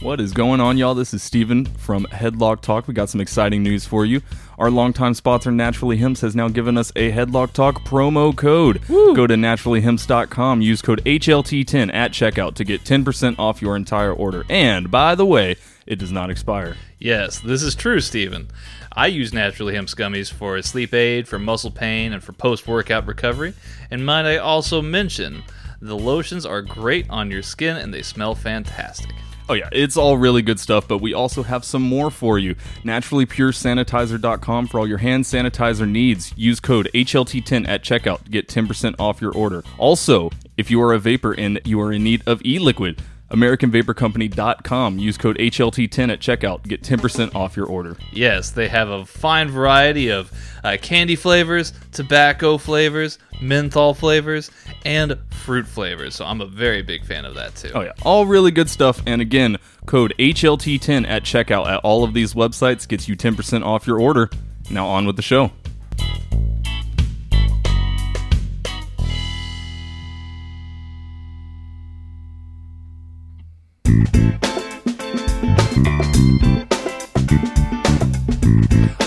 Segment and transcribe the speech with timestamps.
[0.00, 0.94] What is going on, y'all?
[0.94, 2.86] This is Steven from Headlock Talk.
[2.86, 4.22] We got some exciting news for you.
[4.56, 8.80] Our longtime sponsor, Naturally Hymns, has now given us a Headlock Talk promo code.
[8.86, 14.44] Go to naturallyhymns.com, use code HLT10 at checkout to get 10% off your entire order.
[14.48, 16.76] And by the way, it does not expire.
[17.00, 18.46] Yes, this is true, Steven.
[18.92, 23.08] I use Naturally Hemp Gummies for sleep aid, for muscle pain, and for post workout
[23.08, 23.52] recovery.
[23.90, 25.42] And might I also mention,
[25.80, 29.16] the lotions are great on your skin and they smell fantastic.
[29.50, 32.54] Oh, yeah, it's all really good stuff, but we also have some more for you.
[32.84, 36.34] NaturallyPureSanitizer.com for all your hand sanitizer needs.
[36.36, 39.64] Use code HLT10 at checkout to get 10% off your order.
[39.78, 43.00] Also, if you are a vapor and you are in need of e liquid,
[43.30, 44.98] AmericanVaporCompany.com.
[44.98, 47.96] Use code HLT10 at checkout get 10% off your order.
[48.12, 50.32] Yes, they have a fine variety of
[50.64, 54.50] uh, candy flavors, tobacco flavors, menthol flavors,
[54.84, 56.14] and fruit flavors.
[56.14, 57.70] So I'm a very big fan of that too.
[57.74, 57.92] Oh, yeah.
[58.02, 59.02] All really good stuff.
[59.06, 63.86] And again, code HLT10 at checkout at all of these websites gets you 10% off
[63.86, 64.30] your order.
[64.70, 65.50] Now, on with the show.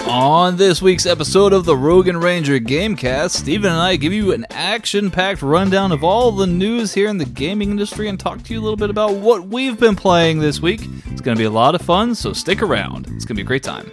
[0.07, 4.45] On this week's episode of the Rogan Ranger Gamecast, Steven and I give you an
[4.49, 8.53] action packed rundown of all the news here in the gaming industry and talk to
[8.53, 10.81] you a little bit about what we've been playing this week.
[11.07, 13.07] It's going to be a lot of fun, so stick around.
[13.11, 13.89] It's going to be a great time.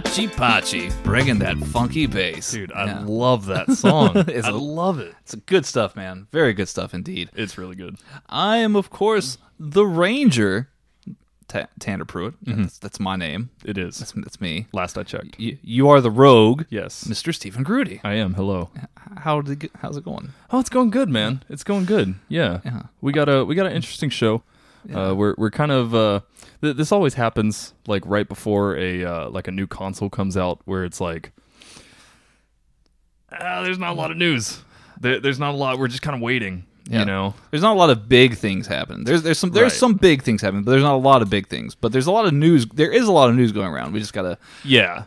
[0.00, 2.52] Hachi Pachi, bringing that funky bass.
[2.52, 3.02] Dude, I Yeah.
[3.06, 4.16] love that song.
[4.16, 5.14] I a- love it.
[5.20, 6.26] It's good stuff, man.
[6.32, 7.28] Very good stuff indeed.
[7.34, 7.96] It's really good.
[8.28, 10.70] I am, of course, the Ranger,
[11.48, 12.42] Ta- Tanner Pruitt.
[12.46, 12.62] Mm-hmm.
[12.62, 13.50] That's, that's my name.
[13.62, 13.98] It is.
[13.98, 14.68] That's, that's me.
[14.72, 15.38] Last I checked.
[15.38, 17.04] You, you are the Rogue, Yes.
[17.04, 17.34] Mr.
[17.34, 18.00] Stephen Grudy.
[18.02, 18.34] I am.
[18.34, 18.70] Hello.
[19.18, 20.30] How did it, how's it going?
[20.50, 21.42] Oh, it's going good, man.
[21.50, 22.14] It's going good.
[22.28, 22.60] Yeah.
[22.64, 22.84] Yeah.
[23.02, 24.44] We got a we got an interesting show.
[24.92, 26.20] Uh, we're we're kind of uh,
[26.62, 30.60] th- this always happens like right before a uh, like a new console comes out
[30.64, 31.32] where it's like
[33.32, 34.62] ah, there's not a lot of news.
[35.00, 35.78] There, there's not a lot.
[35.78, 36.64] We're just kind of waiting.
[36.88, 37.00] Yeah.
[37.00, 37.34] You know.
[37.50, 39.04] There's not a lot of big things happening.
[39.04, 39.78] There's there's some there's Right.
[39.78, 41.74] some big things happening, but there's not a lot of big things.
[41.74, 42.66] But there's a lot of news.
[42.66, 43.92] There is a lot of news going around.
[43.92, 45.04] We just gotta Yeah.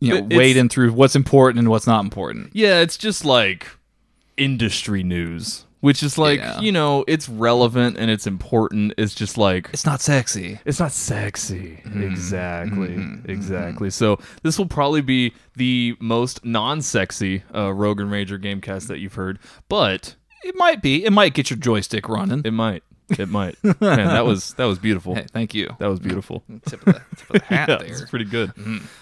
[0.00, 2.50] you know It- it's- wade in through what's important and what's not important.
[2.52, 2.80] Yeah.
[2.80, 3.68] It's just like
[4.36, 6.60] industry news, which is like Yeah.
[6.60, 8.94] you know it's relevant and it's important.
[8.96, 10.58] It's just like It's not sexy.
[10.64, 11.80] It's not sexy.
[11.84, 12.02] Mm-hmm.
[12.04, 13.06] Exactly.
[13.32, 13.90] Exactly.
[13.90, 19.38] So this will probably be the most non-sexy uh, Rogan Ranger Gamecast that you've heard,
[19.68, 21.04] but It might be.
[21.04, 22.42] It might get your joystick running.
[22.44, 22.82] it might.
[23.10, 23.56] It might.
[23.64, 25.14] Man, that was that was beautiful.
[25.14, 25.68] Hey, thank you.
[25.78, 26.42] That was beautiful.
[26.66, 27.86] Tip of the, tip of the hat Yeah, there.
[27.88, 28.52] it's pretty good.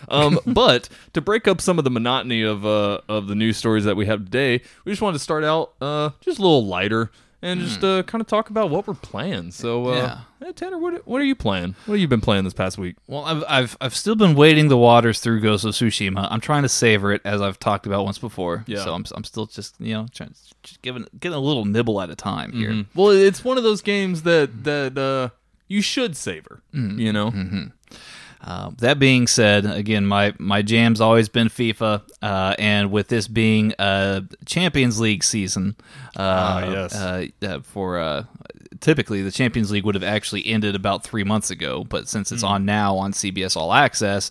[0.09, 3.85] Um, but to break up some of the monotony of uh, of the news stories
[3.85, 7.11] that we have today, we just wanted to start out uh, just a little lighter
[7.43, 9.51] and just uh, kind of talk about what we're playing.
[9.53, 10.19] So, uh, Yeah.
[10.47, 11.75] hey, Tanner, what what are you playing?
[11.87, 12.97] What have you been playing this past week?
[13.07, 16.29] Well, I've, I've I've still been wading the waters through Ghost of Tsushima.
[16.31, 18.65] I'm trying to savor it, as I've talked about once before.
[18.67, 18.85] Yeah.
[18.85, 22.11] So I'm I'm still just you know trying just giving getting a little nibble at
[22.11, 22.85] a time here.
[22.95, 25.35] Well, it's one of those games that that uh,
[25.69, 26.63] you should savor.
[26.75, 26.99] Mm-hmm.
[26.99, 27.31] You know,
[28.43, 33.29] Uh, that being said, again, my my jam's always been FIFA, uh, and with this
[33.29, 35.77] being a Champions League season,
[36.17, 36.95] uh, Ah, yes.
[36.95, 38.25] uh, for uh,
[38.81, 42.43] typically the Champions League would have actually ended about three months ago, but since it's
[42.43, 44.31] on now on CBS All Access,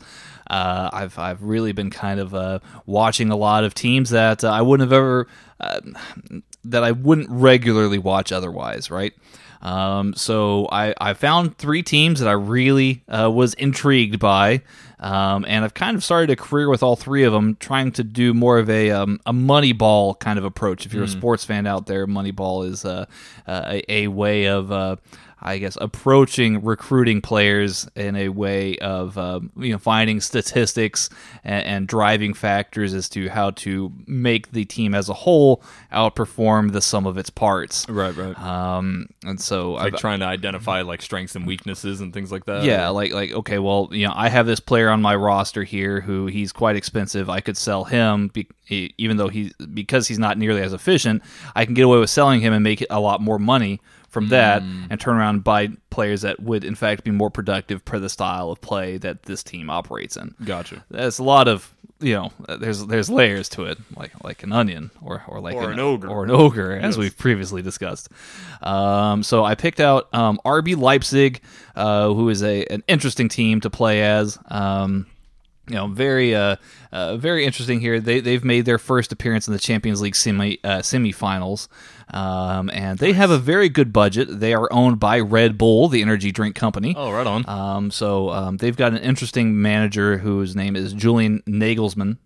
[0.50, 4.50] uh, I've I've really been kind of uh, watching a lot of teams that uh,
[4.50, 5.28] I wouldn't have ever
[5.60, 5.82] uh,
[6.66, 9.14] that I wouldn't regularly watch otherwise, right?
[9.62, 14.62] Um, so I, I found three teams that I really uh, was intrigued by,
[15.02, 18.04] um, and I've kind of started a career with all three of them, trying to
[18.04, 20.86] do more of a um, a Moneyball kind of approach.
[20.86, 23.06] If you're a sports fan out there, Moneyball is uh,
[23.48, 24.96] uh, a, a way of uh,
[25.42, 31.10] I guess approaching recruiting players in a way of uh, you know finding statistics
[31.44, 35.64] and, and driving factors as to how to make the team as a whole
[35.94, 37.88] outperform the sum of its parts.
[37.88, 38.38] Right, right.
[38.40, 42.46] Um, and so like I've, trying to identify like strengths and weaknesses and things like
[42.46, 42.64] that.
[42.64, 46.02] yeah, like like okay, well, you know, I have this player on my roster here
[46.02, 47.30] who he's quite expensive.
[47.30, 51.24] I could sell him, be, even though he because he's not nearly as efficient.
[51.56, 54.62] I can get away with selling him and make a lot more money from that,
[54.62, 58.10] and turn around and buy players that would in fact be more productive per the
[58.10, 60.36] style of play that this team operates in.
[60.44, 60.84] Gotcha.
[60.90, 64.90] There's a lot of you know, there's there's layers to it, like like an onion
[65.02, 66.08] or or like Or an ogre.
[66.08, 68.08] or an ogre, as we've previously discussed.
[68.62, 71.42] Um, so I picked out um, RB Leipzig,
[71.76, 74.38] uh, who is a an interesting team to play as.
[74.48, 75.08] Um,
[75.70, 76.56] you know, very uh,
[76.92, 78.00] uh, very interesting here.
[78.00, 81.68] They they've made their first appearance in the Champions League semi uh, semifinals,
[82.14, 84.40] um, and they have a very good budget.
[84.40, 86.96] They are owned by Red Bull, the energy drink company.
[86.98, 87.48] Oh, right on.
[87.48, 92.18] Um, so um, they've got an interesting manager whose name is Julian Nagelsmann.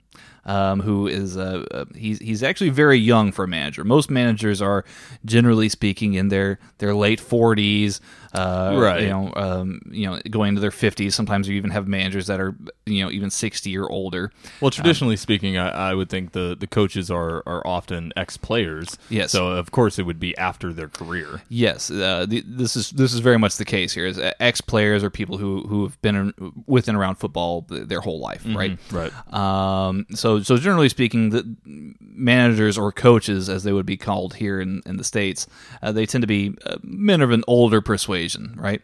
[0.45, 3.85] Um, who is uh, uh, he's he's actually very young for a manager.
[3.85, 4.83] Most managers are
[5.23, 8.01] generally speaking in their their late forties,
[8.33, 9.03] uh, Right.
[9.03, 11.13] You know, um, you know, going into their fifties.
[11.15, 12.55] Sometimes you even have managers that are
[12.85, 14.31] you know even sixty or older.
[14.59, 18.97] Well, traditionally speaking, I, I would think the, the coaches are, are often ex players.
[19.09, 19.31] Yes.
[19.31, 21.43] So of course it would be after their career.
[21.47, 24.07] Yes, uh, the, this is this is very much the case here.
[24.07, 28.01] Is ex players or people who who have been in, with and around football their
[28.01, 28.79] whole life, right?
[28.91, 29.33] Right.
[29.33, 30.07] Um,
[30.39, 31.55] so so generally speaking, the
[31.99, 35.47] managers or coaches, as they would be called here in in the states,
[35.81, 38.81] uh, they tend to be uh, men of an older persuasion, right?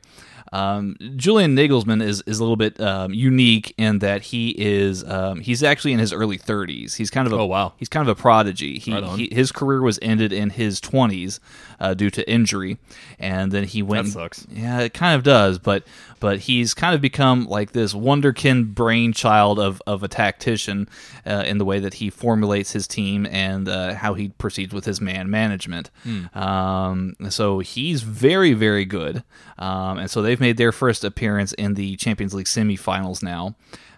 [0.52, 5.42] Um, Julian Nagelsmann is, is a little bit um, unique in that he is um,
[5.42, 6.96] he's actually in his early 30s.
[6.96, 7.74] He's kind of a, Oh, wow.
[7.78, 8.80] he's kind of a prodigy.
[8.80, 11.40] He, Right he his career was ended in his 20s
[11.80, 12.78] uh, due to injury,
[13.18, 14.08] and then he went.
[14.08, 14.48] That sucks.
[14.52, 15.84] Yeah, it kind of does, but
[16.20, 20.90] but he's kind of become like this wonderkin brainchild of of a tactician
[21.26, 24.86] uh, in the way that he formulates his team and uh, how he proceeds with
[24.86, 25.90] his man management.
[26.34, 29.24] Um, so he's very very good,
[29.58, 33.56] um, and so they've made their first appearance in the Champions League semifinals now.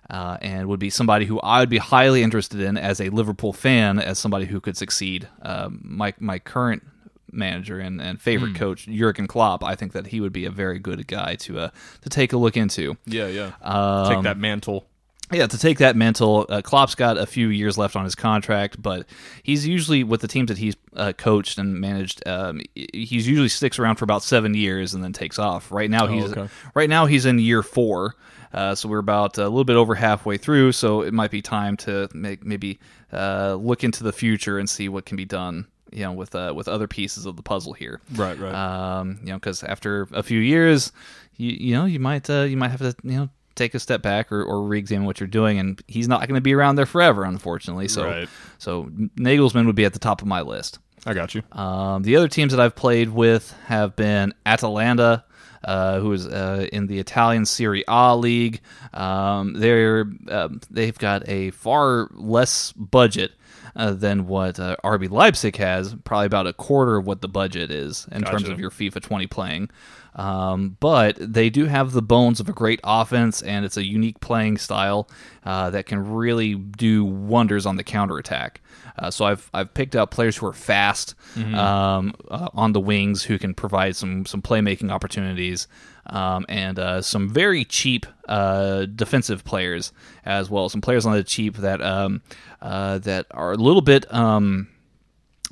[0.10, 3.54] Uh, and would be somebody who I would be highly interested in as a Liverpool
[3.54, 5.30] fan, as somebody who could succeed.
[5.42, 6.84] Um, my my current
[7.32, 10.80] manager and, and favorite coach Jurgen Klopp, I think that he would be a very
[10.80, 11.70] good guy to uh,
[12.02, 12.98] to take a look into.
[13.06, 13.52] Yeah, yeah.
[13.62, 14.86] Um, Take that mantle.
[15.32, 18.82] Yeah, to take that mental, uh, Klopp's got a few years left on his contract,
[18.82, 19.06] but
[19.44, 22.28] he's usually with the teams that he's uh, coached and managed.
[22.28, 25.72] Um, he's usually sticks around for about seven years and then takes off.
[25.72, 26.50] Right now, he's okay.
[26.76, 28.16] right now he's in year four,
[28.54, 30.74] uh, so we're about a little bit over halfway through.
[30.74, 32.80] So it might be time to make maybe
[33.14, 35.68] uh, look into the future and see what can be done.
[35.92, 38.00] You know, with uh, with other pieces of the puzzle here.
[38.16, 38.54] Right, right.
[38.54, 40.92] Um, you know, because after a few years,
[41.38, 44.02] you you know you might uh, you might have to you know take a step
[44.02, 46.86] back or, or re-examine what you're doing, and he's not going to be around there
[46.86, 47.88] forever, unfortunately.
[47.90, 48.30] So Right.
[48.58, 48.86] so
[49.18, 50.80] Nagelsmann would be at the top of my list.
[51.06, 51.42] I got you.
[51.52, 55.26] Um, the other teams that I've played with have been Atalanta,
[55.64, 58.62] uh, who is uh, in the Italian Serie A league.
[58.94, 63.34] Um, they're um they've got a far less budget.
[63.74, 67.72] Uh, than what uh, RB Leipzig has, probably about a quarter of what the budget
[67.72, 69.70] is in terms of your FIFA 20 playing.
[70.16, 74.20] Um, but they do have the bones of a great offense, and it's a unique
[74.20, 75.10] playing style
[75.46, 78.60] uh, that can really do wonders on the counterattack.
[79.00, 81.16] Uh, so I've I've picked out players who are fast
[81.56, 85.68] um, uh, on the wings who can provide some some playmaking opportunities,
[86.08, 89.94] um, and uh, some very cheap uh, defensive players
[90.26, 90.68] as well.
[90.68, 92.22] Some players on the cheap that um,
[92.62, 94.14] uh, that are a little bit.
[94.14, 94.68] Um,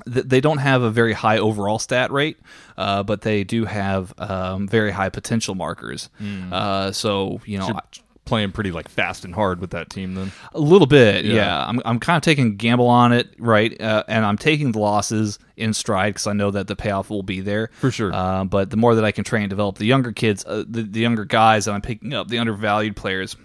[0.06, 2.38] they don't have a very high overall stat rate,
[2.76, 6.08] uh, but they do have um, very high potential markers.
[6.50, 7.78] Uh, so you know,
[8.24, 10.30] playing pretty like fast and hard with that team then.
[10.54, 11.34] A little bit, Yeah.
[11.34, 11.66] yeah.
[11.66, 13.78] I'm, I'm kind of taking a gamble on it, right?
[13.80, 17.24] Uh, and I'm taking the losses in stride because I know that the payoff will
[17.24, 18.12] be there For sure.
[18.14, 20.82] Uh, but the more that I can train and develop the younger kids, uh, the,
[20.82, 23.36] the younger guys that I'm picking up, the undervalued players,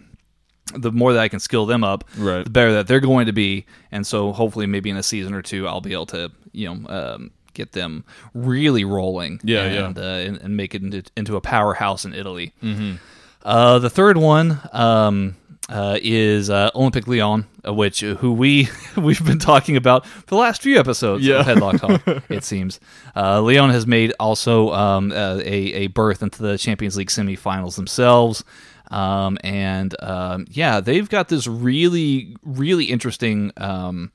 [0.75, 2.43] the more that I can skill them up, Right.
[2.43, 3.65] the better that they're going to be.
[3.91, 6.87] And so hopefully, maybe in a season or two, I'll be able to, you know,
[6.89, 9.39] um, get them really rolling.
[9.43, 9.85] Yeah, yeah.
[9.87, 12.53] and, Uh, and, and make it into, into a powerhouse in Italy.
[12.63, 12.95] Mm-hmm.
[13.43, 15.35] Uh, the third one um,
[15.69, 20.25] uh, is uh, Olympic Lyon, uh, which uh, who we we've been talking about for
[20.27, 21.41] the last few episodes Yeah.
[21.41, 22.23] of Headlock Talk.
[22.29, 22.79] it seems
[23.15, 27.75] uh, Lyon has made also um, uh, a a berth into the Champions League semifinals
[27.75, 28.43] themselves.
[28.91, 34.11] Um, and um, yeah, they've got this really, really interesting um,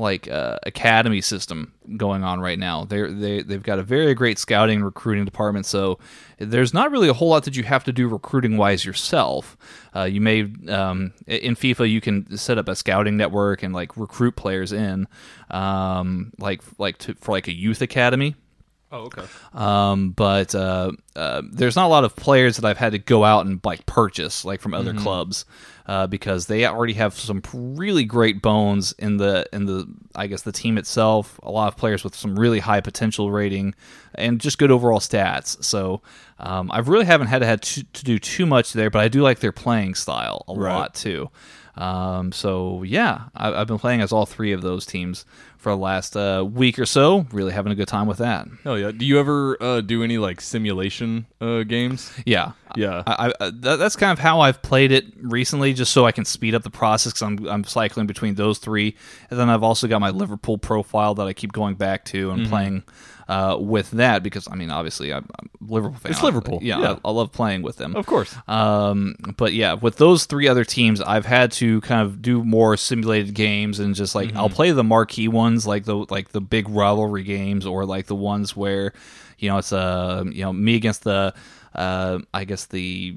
[0.00, 2.84] like uh, academy system going on right now.
[2.84, 5.66] They're, they they've got a very great scouting and recruiting department.
[5.66, 5.98] So
[6.38, 9.56] there's not really a whole lot that you have to do recruiting wise yourself.
[9.94, 13.96] Uh, you may um, in FIFA you can set up a scouting network and like
[13.96, 15.06] recruit players in,
[15.50, 18.34] um, like like to, for like a youth academy.
[18.92, 19.22] Oh, okay.
[19.54, 23.22] Um, but uh, uh, there's not a lot of players that I've had to go
[23.22, 25.44] out and like purchase like from other clubs
[25.90, 30.42] uh, because they already have some really great bones in the in the I guess
[30.42, 31.40] the team itself.
[31.42, 33.74] A lot of players with some really high potential rating
[34.14, 35.62] and just good overall stats.
[35.64, 36.00] So
[36.38, 39.08] um, I really haven't had to had to, to do too much there, but I
[39.08, 40.72] do like their playing style a Right.
[40.78, 41.28] lot too.
[41.76, 45.24] Um, so yeah, I, I've been playing as all three of those teams
[45.56, 47.26] for the last uh, week or so.
[47.32, 48.48] Really having a good time with that.
[48.64, 48.90] Hell yeah.
[48.90, 52.12] Do you ever uh, do any like simulation uh, games?
[52.26, 53.02] Yeah, Yeah.
[53.06, 56.24] I, I, that, that's kind of how I've played it recently, just so I can
[56.24, 57.12] speed up the process.
[57.12, 58.96] Because I'm I'm cycling between those three,
[59.30, 62.40] and then I've also got my Liverpool profile that I keep going back to Mm-hmm.
[62.40, 62.82] and playing
[63.30, 64.22] uh, with that.
[64.24, 66.12] Because I mean, obviously, I'm, I'm a Liverpool fan.
[66.12, 66.96] It's Liverpool, Yeah, yeah.
[67.04, 67.94] I, I love playing with them.
[67.94, 68.34] Of course.
[68.48, 72.76] Um, but yeah, with those three other teams, I've had to kind of do more
[72.76, 76.68] simulated games and just like I'll play the marquee ones, like the like the big
[76.68, 78.92] rivalry games, or like the ones where
[79.38, 81.32] you know it's uh you know me against the
[81.74, 83.16] uh I guess the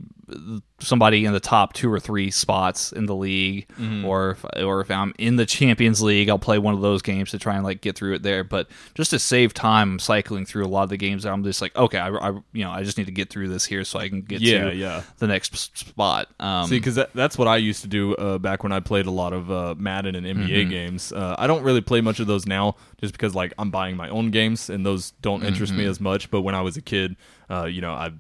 [0.80, 3.68] somebody in the top two or three spots in the league,
[4.06, 7.32] or if, or if I'm in the Champions League, I'll play one of those games
[7.32, 8.44] to try and like get through it there.
[8.44, 11.26] But just to save time, I'm cycling through a lot of the games.
[11.26, 13.66] I'm just like, okay, I, I you know I just need to get through this
[13.66, 15.04] here so I can get Yeah, to yeah.
[15.20, 16.30] the next spot.
[16.40, 19.06] Um, See, because that, that's what I used to do uh, back when I played
[19.06, 20.70] a lot of uh, Madden and NBA Mm-hmm.
[20.70, 21.12] games.
[21.12, 24.10] Uh, I don't really play much of those now, just because like I'm buying my
[24.10, 25.80] own games and those don't interest Mm-hmm.
[25.80, 26.30] me as much.
[26.32, 27.16] But when I was a kid,
[27.50, 28.12] uh, you know, I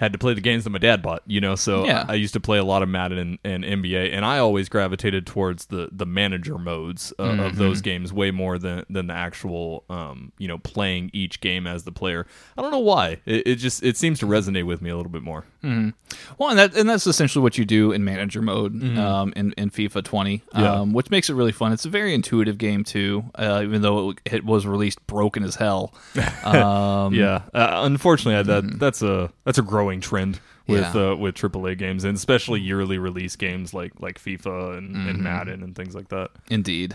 [0.00, 1.22] had to play the games that my dad bought.
[1.26, 2.06] You know, so Yeah.
[2.08, 4.68] I, I used to play a lot of Madden and, and NBA, and I always
[4.68, 7.58] gravitated towards the the manager modes uh, of Mm-hmm.
[7.58, 11.84] those games way more than than the actual, um, you know, playing each game as
[11.84, 12.26] the player.
[12.56, 13.18] I don't know why.
[13.26, 15.44] It, it just it seems to resonate with me a little bit more.
[15.62, 19.70] well, and that and that's essentially what you do in manager mode um, in in
[19.70, 20.60] FIFA 20, Mm-hmm.
[20.60, 20.72] Yeah.
[20.72, 21.72] um, which makes it really fun.
[21.72, 25.56] It's a very intuitive game too, uh, even though it, it was released broken as
[25.56, 25.92] hell.
[26.44, 31.10] Um, Yeah, uh, unfortunately, that that's a that's a growing trend with Yeah.
[31.10, 35.64] uh, with AAA games and especially yearly release games like like FIFA and, and Madden
[35.64, 36.30] and things like that.
[36.48, 36.94] Indeed.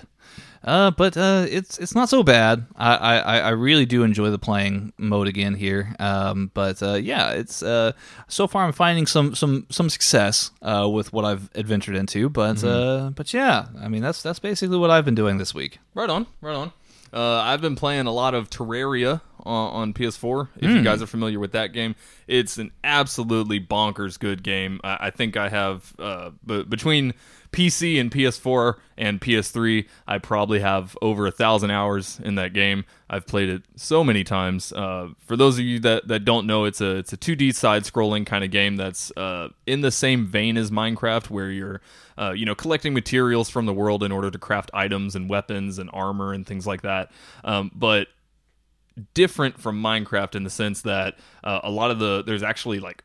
[0.64, 2.66] Uh, but uh, it's it's not so bad.
[2.76, 5.94] I, I, I really do enjoy the playing mode again here.
[6.00, 7.92] Um, but uh, yeah, it's uh,
[8.28, 12.30] so far I'm finding some some some success uh, with what I've adventured into.
[12.30, 15.78] But uh, but yeah, I mean that's that's basically what I've been doing this week.
[15.94, 16.72] Right on, right on.
[17.14, 20.50] Uh, I've been playing a lot of Terraria on, on PS4.
[20.58, 21.96] If you guys are familiar with that game,
[22.28, 24.80] it's an absolutely bonkers good game.
[24.84, 27.14] I, I think I have uh, b- between
[27.56, 32.84] PC and PS4 and PS3, I probably have over a thousand hours in that game.
[33.10, 34.74] I've played it so many times.
[34.74, 37.84] Uh, for those of you that, that don't know, it's a it's a 2D side
[37.84, 41.82] scrolling kind of game that's uh, in the same vein as Minecraft, where you're
[42.18, 45.80] uh, you know collecting materials from the world in order to craft items and weapons
[45.80, 47.10] and armor and things like that.
[47.46, 48.08] Um, but
[49.14, 53.04] different from Minecraft in the sense that uh, a lot of the there's actually like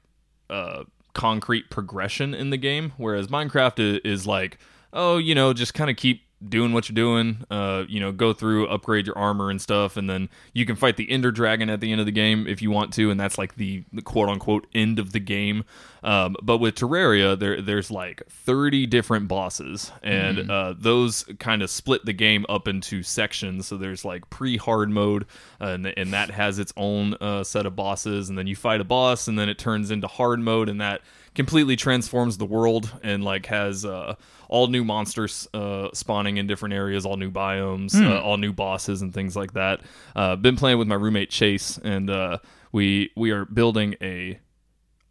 [0.49, 4.59] uh, concrete progression in the game, whereas Minecraft is, is like,
[4.93, 7.45] oh, you know, just kind of keep doing what you're doing.
[7.51, 10.97] Uh, you know, go through, upgrade your armor and stuff, and then you can fight
[10.97, 13.39] the Ender Dragon at the end of the game if you want to, and that's
[13.39, 15.65] like the, the quote unquote end of the game.
[16.03, 21.71] Um, but with Terraria, there there's like 30 different bosses, and uh, those kind of
[21.71, 23.67] split the game up into sections.
[23.67, 25.27] So there's like pre-hard mode,
[25.61, 28.81] uh, and and that has its own uh, set of bosses, and then you fight
[28.81, 31.03] a boss, and then it turns into hard mode, and that
[31.35, 34.15] completely transforms the world and like has uh,
[34.49, 39.03] all new monsters uh, spawning in different areas, all new biomes, uh, all new bosses
[39.03, 39.81] and things like that.
[40.17, 42.39] Uh, been playing with my roommate Chase, and uh,
[42.73, 44.39] we we are building a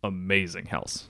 [0.03, 1.09] amazing house.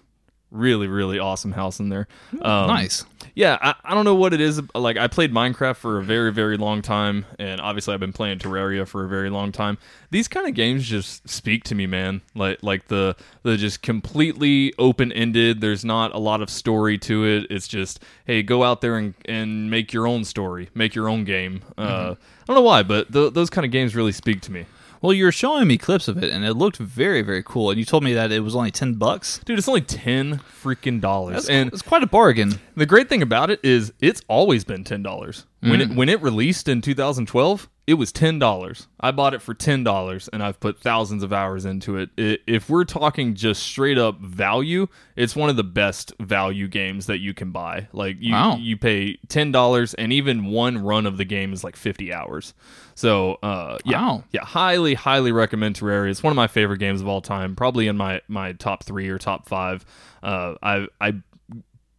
[0.51, 2.07] really really awesome house in there.
[2.41, 3.05] Um, nice.
[3.39, 4.61] Yeah, I, I don't know what it is.
[4.75, 8.39] Like I played Minecraft for a very very long time, and obviously I've been playing
[8.39, 9.77] Terraria for a very long time.
[10.11, 12.19] These kind of games just speak to me, man.
[12.35, 15.61] Like like the the just completely open ended.
[15.61, 17.47] There's not a lot of story to it.
[17.49, 21.23] It's just hey, go out there and and make your own story, make your own
[21.23, 21.61] game.
[21.77, 24.65] Uh, I don't know why, but th- those kind of games really speak to me.
[25.01, 27.69] Well, you were showing me clips of it, and it looked very, very cool.
[27.69, 29.39] And you told me that it was only ten bucks.
[29.45, 32.59] Dude, it's only ten freaking dollars, That's, and it's quite a bargain.
[32.75, 35.45] The great thing about it is it's always been ten dollars.
[35.61, 35.91] When Mm.
[35.91, 38.87] it when it released in 2012, it was ten dollars.
[38.99, 42.11] I bought it for ten dollars, and I've put thousands of hours into it.
[42.17, 44.87] I If we're talking just straight up value,
[45.17, 47.87] it's one of the best value games that you can buy.
[47.91, 48.55] Like you Wow.
[48.57, 52.53] you pay ten dollars, and even one run of the game is like fifty hours.
[52.95, 54.23] So uh, yeah, Wow.
[54.31, 56.09] yeah, highly highly recommend Terraria.
[56.09, 57.55] It's one of my favorite games of all time.
[57.55, 59.83] Probably in my my top three or top five.
[60.23, 61.13] Uh, I I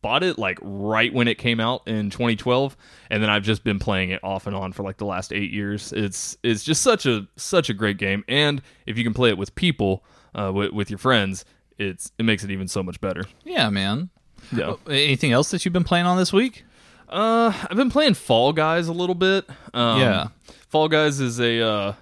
[0.02, 2.76] bought it like right when it came out in 2012
[3.11, 5.50] and then I've just been playing it off and on for like the last 8
[5.50, 5.92] years.
[5.92, 9.38] It's it's just such a such a great game and if you can play it
[9.38, 10.04] with people
[10.35, 11.45] uh with, with your friends,
[11.78, 13.25] it's it makes it even so much better.
[13.45, 14.11] Yeah, man.
[14.52, 14.75] Yeah.
[14.88, 16.64] Anything else that you've been playing on this week?
[17.09, 19.49] Uh I've been playing Fall Guys a little bit.
[19.75, 20.28] Um, Yeah.
[20.69, 21.92] Fall Guys is a uh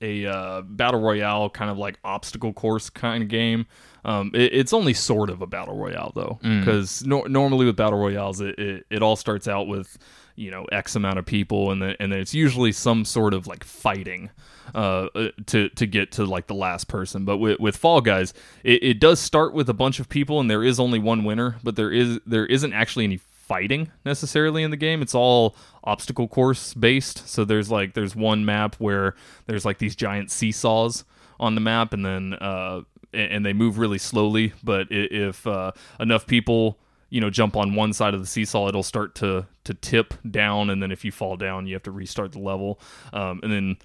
[0.00, 3.66] a uh, battle royale kind of like obstacle course kind of game.
[4.08, 7.98] Um, it, it's only sort of a battle royale though, because no- normally with battle
[7.98, 9.98] royales, it, it, it all starts out with
[10.34, 13.46] you know X amount of people, and then and then it's usually some sort of
[13.46, 14.30] like fighting
[14.74, 17.24] uh, uh, to to get to like the last person.
[17.24, 18.32] But with, with Fall Guys,
[18.64, 21.56] it, it does start with a bunch of people, and there is only one winner,
[21.62, 25.02] but there is there isn't actually any fighting necessarily in the game.
[25.02, 27.28] It's all obstacle course based.
[27.28, 29.14] So there's like there's one map where
[29.46, 31.04] there's like these giant seesaws
[31.40, 34.52] on the map, and then uh, and they move really slowly.
[34.62, 36.78] But if uh, enough people
[37.10, 40.70] you know jump on one side of the seesaw, it'll start to to tip down,
[40.70, 42.80] and then if you fall down, you have to restart the level.
[43.12, 43.76] Um, and then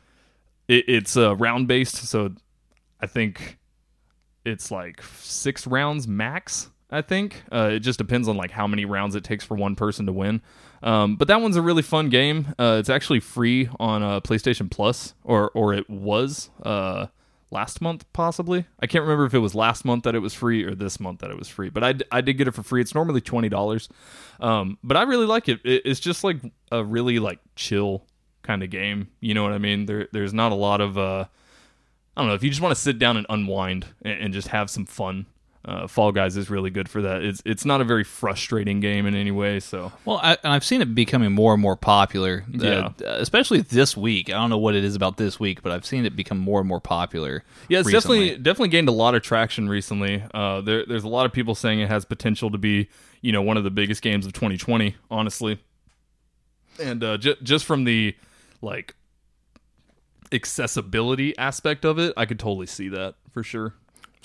[0.68, 2.34] it, it's uh, round based, so
[3.01, 3.58] I think
[4.46, 6.70] it's like six rounds max.
[6.89, 9.75] I think uh, it just depends on like how many rounds it takes for one
[9.75, 10.42] person to win.
[10.84, 12.53] Um, but that one's a really fun game.
[12.60, 17.08] Uh, it's actually free on uh, PlayStation Plus, or or it was uh,
[17.53, 18.65] last month possibly.
[18.79, 21.20] I can't remember if it was last month that it was free or this month
[21.20, 21.70] that it was free.
[21.70, 22.81] But i, I did get it for free.
[22.81, 23.87] It's normally twenty dollars,
[24.42, 25.61] um, but I really like it.
[25.63, 25.83] it.
[25.85, 26.37] It's just like
[26.72, 28.03] a really like chill
[28.42, 29.07] kind of game.
[29.22, 29.85] You know what I mean?
[29.85, 31.25] There there's not a lot of uh,
[32.18, 34.50] I don't know if you just want to sit down and unwind and, and just
[34.50, 35.27] have some fun.
[35.65, 37.23] Uh, Fall Guys is really good for that.
[37.23, 39.61] It's it's not a very frustrating game in any way.
[39.61, 42.43] So Well, I, and I've seen it becoming more and more popular.
[42.53, 42.89] uh, Yeah.
[43.05, 44.29] especially this week.
[44.29, 46.59] I don't know what it is about this week, but I've seen it become more
[46.59, 47.43] and more popular.
[47.69, 48.17] yeah, it's recently.
[48.27, 50.21] definitely definitely gained a lot of traction recently.
[50.33, 52.89] Uh, there, there's a lot of people saying it has potential to be
[53.21, 54.95] you know one of the biggest games of 2020.
[55.09, 55.59] Honestly,
[56.77, 58.15] and uh, ju- just from the
[58.61, 58.95] like
[60.31, 63.75] accessibility aspect of it, I could totally see that for sure.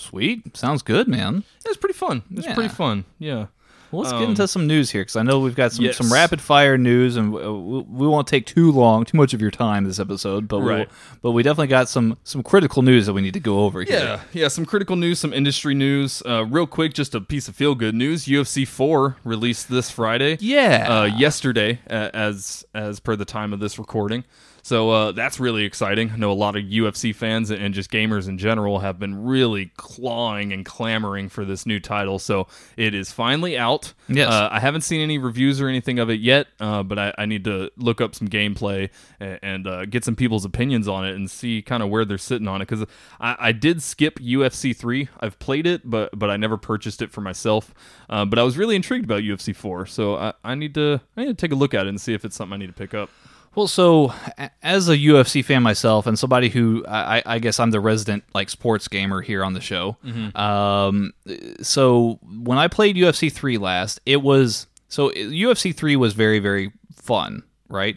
[0.01, 0.57] Sweet.
[0.57, 1.45] Sounds good, man.
[1.67, 2.23] It's pretty fun.
[2.35, 2.55] It's Yeah.
[2.55, 3.05] pretty fun.
[3.19, 3.47] Yeah.
[3.91, 5.97] Well, let's Um, get into some news here because I know we've got some, yes.
[5.97, 9.51] some rapid fire news, and we, we won't take too long, too much of your
[9.51, 10.47] time this episode.
[10.47, 10.89] But we'll, Right.
[11.23, 13.99] but we definitely got some some critical news that we need to go over here.
[13.99, 16.23] Yeah, yeah, some critical news, some industry news.
[16.27, 18.27] Uh, real quick, just a piece of feel good news.
[18.29, 20.37] UFC 4 released this Friday.
[20.39, 20.87] Yeah.
[20.87, 24.25] Uh, yesterday, as as per the time of this recording.
[24.69, 26.11] So uh, that's really exciting.
[26.11, 29.73] I know a lot of UFC fans and just gamers in general have been really
[29.79, 32.19] clawing and clamoring for this new title.
[32.19, 33.95] So it is finally out.
[34.09, 34.31] Yes.
[34.31, 37.25] Uh, I haven't seen any reviews or anything of it yet, uh, but I, I
[37.25, 41.17] need to look up some gameplay and, and uh, get some people's opinions on it
[41.17, 42.69] and see kind of where they're sitting on it.
[42.69, 42.87] Because
[43.19, 45.09] I, I did skip UFC three.
[45.19, 47.73] I've played it, but but I never purchased it for myself.
[48.11, 51.23] Uh, but I was really intrigued about UFC four, so I, I need to I
[51.23, 52.75] need to take a look at it and see if it's something I need to
[52.75, 53.09] pick up.
[53.59, 54.15] Well, so
[54.63, 58.51] as a UFC fan myself, and somebody who I, I guess I'm the resident like
[58.51, 59.97] sports gamer here on the show.
[60.37, 61.13] Um,
[61.61, 66.71] so when I played UFC three last, it was so UFC three was very very
[66.95, 67.97] fun, right?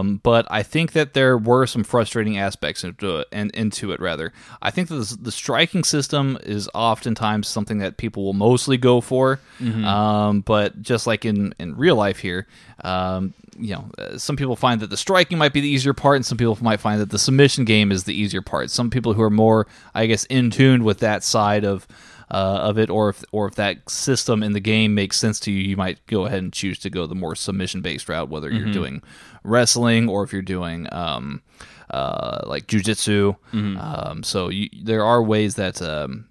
[0.00, 4.00] Um, but I think that there were some frustrating aspects into it, and into it
[4.00, 4.32] rather.
[4.62, 9.00] I think that the, the striking system is oftentimes something that people will mostly go
[9.00, 9.40] for.
[9.84, 12.46] Um, but just like in in real life here,
[12.84, 16.16] um, you know, uh, some people find that the striking might be the easier part,
[16.16, 18.70] and some people might find that the submission game is the easier part.
[18.70, 21.86] Some people who are more, I guess, in tune with that side of
[22.30, 25.52] uh, of it, or if or if that system in the game makes sense to
[25.52, 28.50] you, you might go ahead and choose to go the more submission based route, whether
[28.50, 29.02] you're doing
[29.44, 31.42] wrestling or if you're doing um,
[31.90, 33.36] uh, like jujitsu.
[33.78, 35.80] Um, so you, there are ways that.
[35.80, 36.26] Um,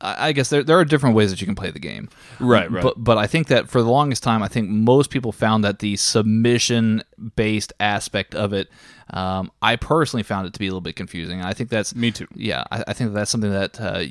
[0.00, 2.08] I I guess there there are different ways that you can play the game.
[2.40, 2.82] Right, right.
[2.82, 5.78] But but I think that for the longest time, I think most people found that
[5.78, 7.02] the submission
[7.36, 8.68] based aspect of it.
[9.10, 11.40] Um, I personally found it to be a little bit confusing.
[11.40, 12.26] I think that's Me too.
[12.34, 14.02] Yeah, I, I think that's something that uh,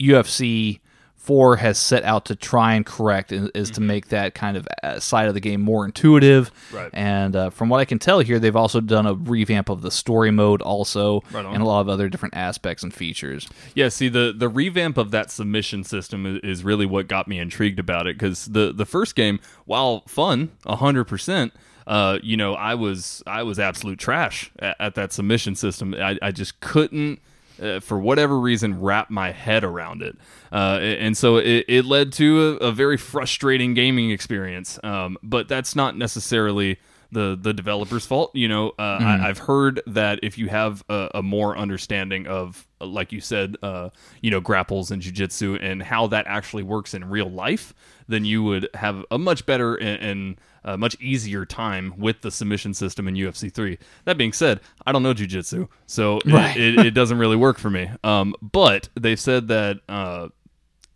[0.00, 0.80] UFC
[1.24, 4.68] four has set out to try and correct is, is to make that kind of
[4.82, 6.50] uh, side of the game more intuitive.
[6.70, 6.90] Right.
[6.92, 9.90] And uh, from what I can tell here, they've also done a revamp of the
[9.90, 13.48] story mode also, Right and a lot of other different aspects and features.
[13.74, 17.38] Yeah, see the the revamp of that submission system is, is really what got me
[17.38, 21.54] intrigued about it because the the first game, while fun, hundred percent,
[21.86, 25.94] uh, you know, I was I was absolute trash at, at that submission system.
[25.94, 27.20] I, I just couldn't.
[27.62, 30.16] Uh, for whatever reason, wrap my head around it,
[30.52, 34.78] uh, and so it, it led to a, a very frustrating gaming experience.
[34.82, 36.78] Um, but that's not necessarily
[37.12, 38.34] the the developer's fault.
[38.34, 42.66] You know, uh, I, I've heard that if you have a, a more understanding of,
[42.80, 43.90] uh, like you said, uh,
[44.20, 47.72] you know, grapples and jujitsu and how that actually works in real life,
[48.08, 52.30] then you would have a much better and, and a much easier time with the
[52.30, 53.78] submission system in UFC three.
[54.06, 57.70] That being said, I don't know jujitsu, so it- it, it doesn't really work for
[57.70, 57.90] me.
[58.02, 59.80] Um, but they've said that.
[59.88, 60.28] Uh,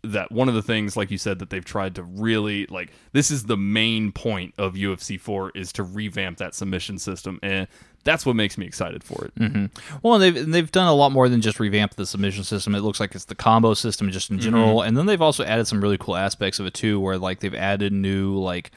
[0.03, 3.29] that one of the things like you said that they've tried to really like this
[3.29, 7.67] is the main point of UFC 4 is to revamp that submission system and
[8.03, 9.35] that's what makes me excited for it.
[9.35, 9.65] Mm-hmm.
[10.01, 12.75] Well, and they've and they've done a lot more than just revamp the submission system.
[12.75, 14.43] It looks like it's the combo system just in mm-hmm.
[14.43, 17.39] general, and then they've also added some really cool aspects of it too, where like
[17.39, 18.71] they've added new like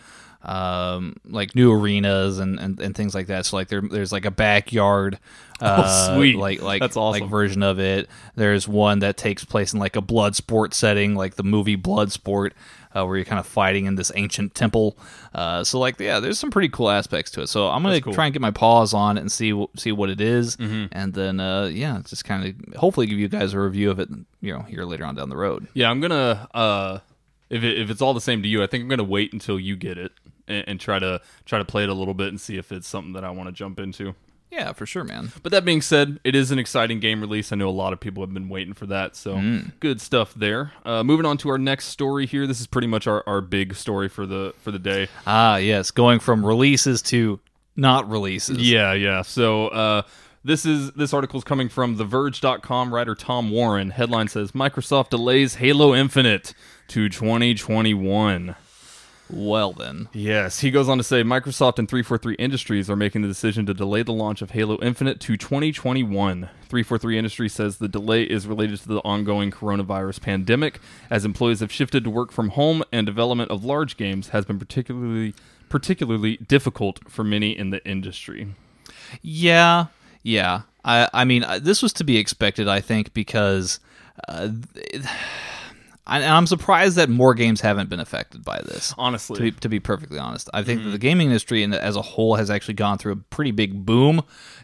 [0.44, 4.24] um like new arenas and, and, and things like that so like there there's like
[4.24, 5.18] a backyard
[5.61, 6.37] uh Oh, sweet.
[6.37, 7.20] like like That's awesome.
[7.22, 11.14] like version of it there's one that takes place in like a blood sport setting
[11.14, 12.55] like the movie blood sport
[12.94, 14.98] uh, where you're kind of fighting in this ancient temple
[15.33, 18.12] uh so like yeah there's some pretty cool aspects to it so i'm gonna cool.
[18.12, 20.87] try and get my paws on it and see see what it is, Mm-hmm.
[20.92, 24.09] and then uh yeah just kind of hopefully give you guys a review of it
[24.40, 26.98] you know here later on down the road Yeah, I'm going to uh
[27.48, 29.35] if it, if it's all the same to you, I think I'm going to wait
[29.35, 30.11] until you get it
[30.48, 32.88] and, and try to try to play it a little bit and see if it's
[32.88, 34.14] something that I want to jump into.
[34.50, 37.52] yeah for sure man But that being said, it is an exciting game release.
[37.52, 39.40] I know a lot of people have been waiting for that, so
[39.81, 40.72] good stuff there.
[40.85, 42.46] Uh, moving on to our next story here.
[42.46, 45.09] This is pretty much our, our big story for the for the day.
[45.26, 47.40] ah yes going from releases to
[47.76, 49.22] not releases Yeah, yeah.
[49.22, 50.02] So uh,
[50.44, 52.92] this is this article is coming from TheVerge.com.
[52.92, 53.88] Writer Tom Warren.
[53.90, 56.52] Headline says Microsoft delays Halo Infinite
[56.88, 58.55] to 2021.
[59.33, 63.29] Well then Yes, he goes on to say Microsoft and 343 Industries are making the
[63.29, 66.40] decision to delay the launch of Halo Infinite to 2021.
[66.68, 71.73] 343 Industries says the delay is related to the ongoing coronavirus pandemic, as employees have
[71.73, 75.35] shifted to work from home and development of large games has been particularly
[75.68, 78.55] particularly difficult for many in the industry.
[79.23, 79.87] Yeah,
[80.23, 80.62] yeah.
[80.85, 83.81] I I mean, uh, this was to be expected, I think, because
[84.29, 85.05] uh, it-
[86.20, 88.94] and I'm surprised that more games haven't been affected by this.
[88.98, 89.37] Honestly.
[89.37, 92.37] to be, to be perfectly honest, I think that the gaming industry as a whole
[92.37, 94.22] has actually gone through a pretty big boom,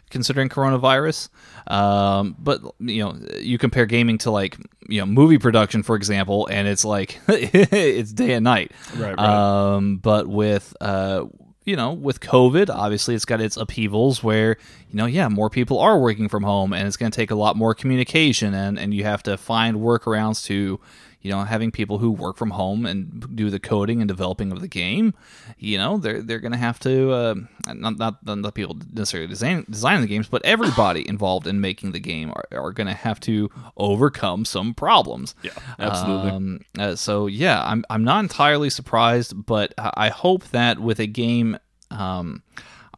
[0.09, 1.29] considering coronavirus.
[1.67, 4.57] Um, but you know, you compare gaming to like
[4.87, 8.71] you know movie production, for example, and it's like it's day and night.
[8.95, 9.19] Right, right.
[9.19, 11.25] Um, but with uh,
[11.69, 14.57] you know, with COVID, obviously it's got its upheavals where,
[14.89, 17.35] you know, yeah, more people are working from home and it's going to take a
[17.35, 20.79] lot more communication and, and you have to find workarounds to,
[21.21, 24.61] you know, having people who work from home and do the coding and developing of
[24.61, 25.13] the game,
[25.57, 27.35] you know, they're they're going to have to uh,
[27.67, 31.91] not not not the people necessarily design designing the games, but everybody involved in making
[31.91, 35.35] the game are, are going to have to overcome some problems.
[35.43, 36.31] Yeah, absolutely.
[36.31, 40.99] Um, uh, so yeah, I'm I'm not entirely surprised, but I I hope that with
[40.99, 41.59] a game,
[41.91, 42.41] um,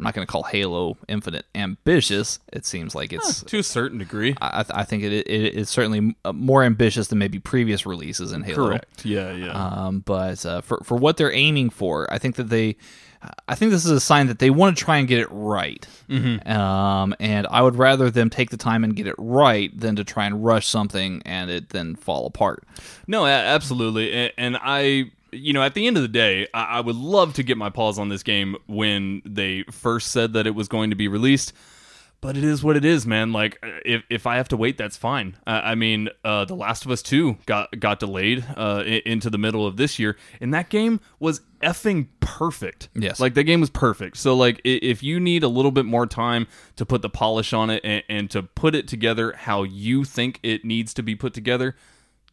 [0.01, 2.39] I'm not going to call Halo Infinite ambitious.
[2.51, 3.43] It seems like it's.
[3.43, 4.35] to a certain degree.
[4.41, 8.41] I, I think it, it is certainly uh, more ambitious than maybe previous releases in
[8.41, 8.69] Halo.
[8.69, 9.05] Correct.
[9.05, 9.51] Yeah, yeah.
[9.51, 12.77] Um, but uh, for for what they're aiming for, I think that they,
[13.47, 15.87] I think this is a sign that they want to try and get it right.
[16.09, 16.51] Mm-hmm.
[16.51, 20.03] Um, and I would rather them take the time and get it right than to
[20.03, 22.63] try and rush something and it then fall apart.
[23.05, 26.79] No, absolutely, and, and I, you know, at the end of the day, I, I
[26.81, 30.55] would love to get my paws on this game when they first said that it
[30.55, 31.53] was going to be released.
[32.19, 33.31] But it is what it is, man.
[33.33, 35.37] Like, if, if I have to wait, that's fine.
[35.47, 39.31] Uh, I mean, uh, The Last of Us Two got got delayed uh, i- into
[39.31, 42.89] the middle of this year, and that game was effing perfect.
[42.93, 43.19] Yes.
[43.19, 44.17] like that game was perfect.
[44.17, 47.71] So, like, if you need a little bit more time to put the polish on
[47.71, 51.33] it and, and to put it together how you think it needs to be put
[51.33, 51.75] together,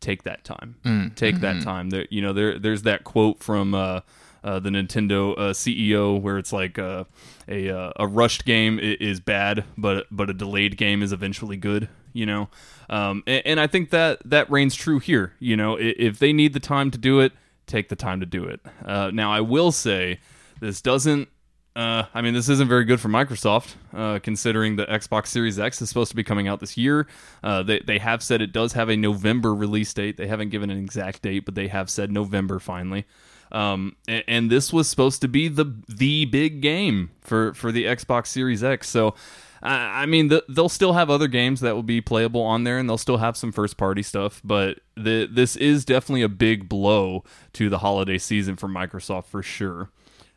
[0.00, 0.76] take that time.
[1.16, 1.90] Take that time.
[1.90, 4.00] There, you know, there there's that quote from uh,
[4.44, 7.04] uh, the Nintendo uh, CEO where it's like uh,
[7.48, 11.88] a uh, a rushed game is bad, but but a delayed game is eventually good.
[12.12, 12.48] You know,
[12.88, 15.34] um, and, and I think that that reigns true here.
[15.38, 17.32] You know, if they need the time to do it,
[17.66, 18.61] take the time to do it.
[18.84, 20.20] Uh, now, I will say
[20.61, 21.28] this doesn't.
[21.76, 25.81] Uh, I mean, this isn't very good for Microsoft, uh, considering the Xbox Series X
[25.81, 27.07] is supposed to be coming out this year.
[27.42, 30.16] Uh, they they have said it does have a November release date.
[30.16, 33.07] They haven't given an exact date, but they have said November finally.
[33.52, 37.85] Um, and, and this was supposed to be the the big game for for the
[37.85, 38.88] Xbox Series X.
[38.88, 39.14] So,
[39.62, 42.78] I I mean, the, they'll still have other games that will be playable on there,
[42.78, 44.40] and they'll still have some first party stuff.
[44.44, 49.42] But the, this is definitely a big blow to the holiday season for Microsoft for
[49.42, 49.90] sure.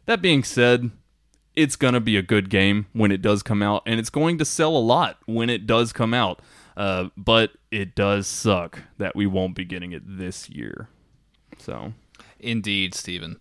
[0.06, 0.92] That being said,
[1.56, 4.38] it's going to be a good game when it does come out, and it's going
[4.38, 6.42] to sell a lot when it does come out.
[6.78, 10.88] Uh, but it does suck that we won't be getting it this year.
[11.58, 11.94] So,
[12.42, 13.40] Indeed, Stephen.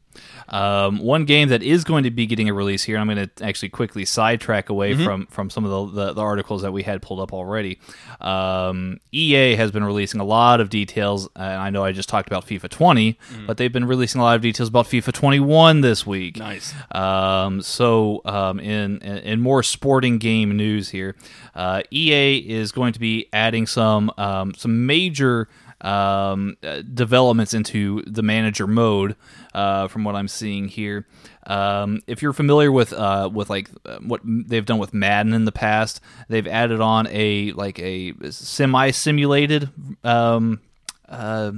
[0.48, 3.44] Um, one game that is going to be getting a release here, I'm going to
[3.44, 7.00] actually quickly sidetrack away from, from some of the, the, the articles that we had
[7.00, 7.78] pulled up already.
[8.20, 11.28] Um, EA has been releasing a lot of details.
[11.36, 14.34] Uh, I know I just talked about FIFA 20, but they've been releasing a lot
[14.34, 16.38] of details about FIFA 21 this week.
[16.38, 16.74] Nice.
[16.90, 21.14] Um, so, um, in, in in more sporting game news here,
[21.54, 25.48] uh, EA is going to be adding some um, some major
[25.80, 29.16] um, uh, developments into the manager mode.
[29.52, 31.06] Uh, from what I'm seeing here,
[31.46, 35.44] um, if you're familiar with uh, with like uh, what they've done with Madden in
[35.44, 39.68] the past, they've added on a like a semi simulated.
[40.04, 40.60] Um,
[41.08, 41.52] uh,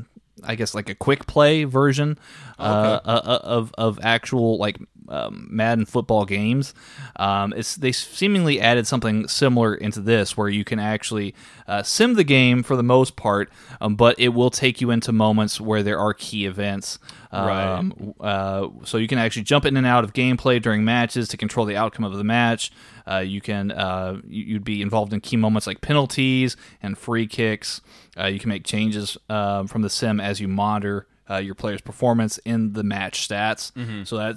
[0.45, 2.19] I guess like a quick play version
[2.59, 4.79] uh, uh, of of actual like
[5.13, 6.75] um, Madden football games.
[7.17, 11.35] Um, it's they seemingly added something similar into this, where you can actually
[11.69, 15.13] uh, sim the game for the most part, um, but it will take you into
[15.13, 16.99] moments where there are key events.
[17.31, 21.37] Um, uh, so you can actually jump in and out of gameplay during matches to
[21.37, 22.71] control the outcome of the match.
[23.11, 27.27] Uh, you can uh, you- you'd be involved in key moments like penalties and free
[27.27, 27.81] kicks.
[28.19, 31.81] Uh, you can make changes um, from the sim as you monitor uh, your player's
[31.81, 33.73] performance in the match stats.
[34.05, 34.37] So that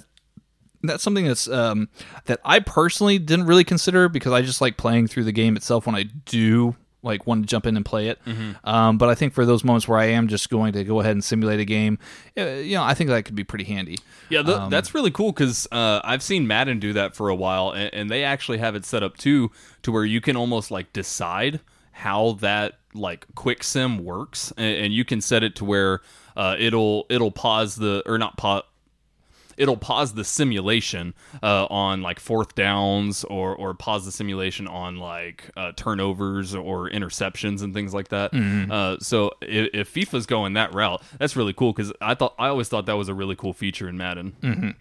[0.88, 1.88] that's something that's um,
[2.26, 5.86] that I personally didn't really consider because I just like playing through the game itself
[5.86, 8.18] when I do like want to jump in and play it.
[8.64, 11.12] Um, but I think for those moments where I am just going to go ahead
[11.12, 11.98] and simulate a game,
[12.36, 13.96] uh, you know, I think that could be pretty handy.
[14.28, 17.70] Yeah, th- that's really cool because uh, I've seen Madden do that for a while,
[17.70, 20.92] and, and they actually have it set up too to where you can almost like
[20.92, 21.60] decide
[21.92, 26.00] how that like quick sim works, and, and you can set it to where
[26.36, 28.62] uh, it'll it'll pause the or not pause.
[29.56, 34.98] It'll pause the simulation uh, on like fourth downs, or or pause the simulation on
[34.98, 38.32] like uh, turnovers or interceptions and things like that.
[38.70, 42.48] Uh, so if, if FIFA's going that route, that's really cool because I thought I
[42.48, 44.76] always thought that was a really cool feature in Madden.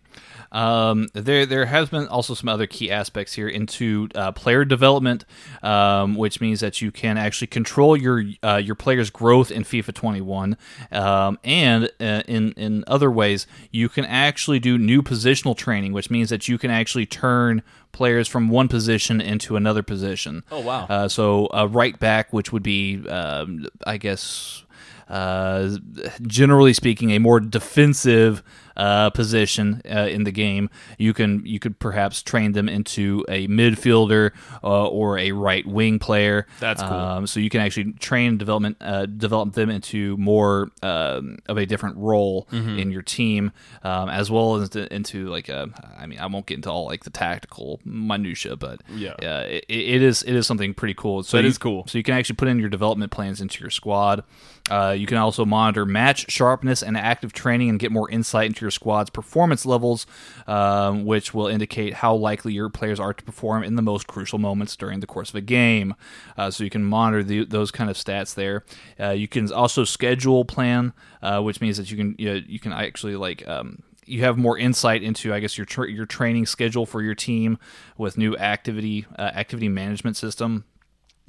[0.51, 5.25] Um, there, there has been also some other key aspects here into uh, player development,
[5.63, 9.93] um, which means that you can actually control your uh, your player's growth in FIFA
[9.93, 10.57] 21,
[10.91, 16.09] um, and uh, in in other ways, you can actually do new positional training, which
[16.09, 20.43] means that you can actually turn players from one position into another position.
[20.51, 20.85] Oh, wow.
[20.85, 24.65] Uh, so a right back, which would be, um, I guess
[25.07, 25.77] uh,
[26.23, 28.43] generally speaking, a more defensive
[28.77, 30.69] uh, position uh, in the game.
[30.97, 34.31] You can you could perhaps train them into a midfielder
[34.63, 36.47] uh, or a right wing player.
[36.59, 36.91] That's cool.
[36.91, 41.65] Um, so you can actually train development uh, develop them into more um, of a
[41.65, 42.79] different role Mm-hmm.
[42.79, 43.51] in your team,
[43.83, 45.67] um, as well as to, into like a.
[45.97, 49.11] I mean, I won't get into all like the tactical minutia, but Yeah.
[49.13, 51.23] uh, it, it is it is something pretty cool.
[51.23, 51.85] So That you- is cool.
[51.87, 54.23] so you can actually put in your development plans into your squad.
[54.69, 58.61] Uh, you can also monitor match sharpness and active training and get more insight into
[58.61, 60.07] your squad's performance levels,
[60.47, 64.39] um, which will indicate how likely your players are to perform in the most crucial
[64.39, 65.93] moments during the course of a game.
[66.37, 68.65] Uh, so you can monitor the, those kind of stats there.
[68.99, 72.59] Uh, you can also schedule plan, uh, which means that you can you, know, you
[72.59, 73.47] can actually like.
[73.47, 77.15] Um, you have more insight into, I guess, your tra- your training schedule for your
[77.15, 77.57] team
[77.97, 80.63] with new activity uh, activity management system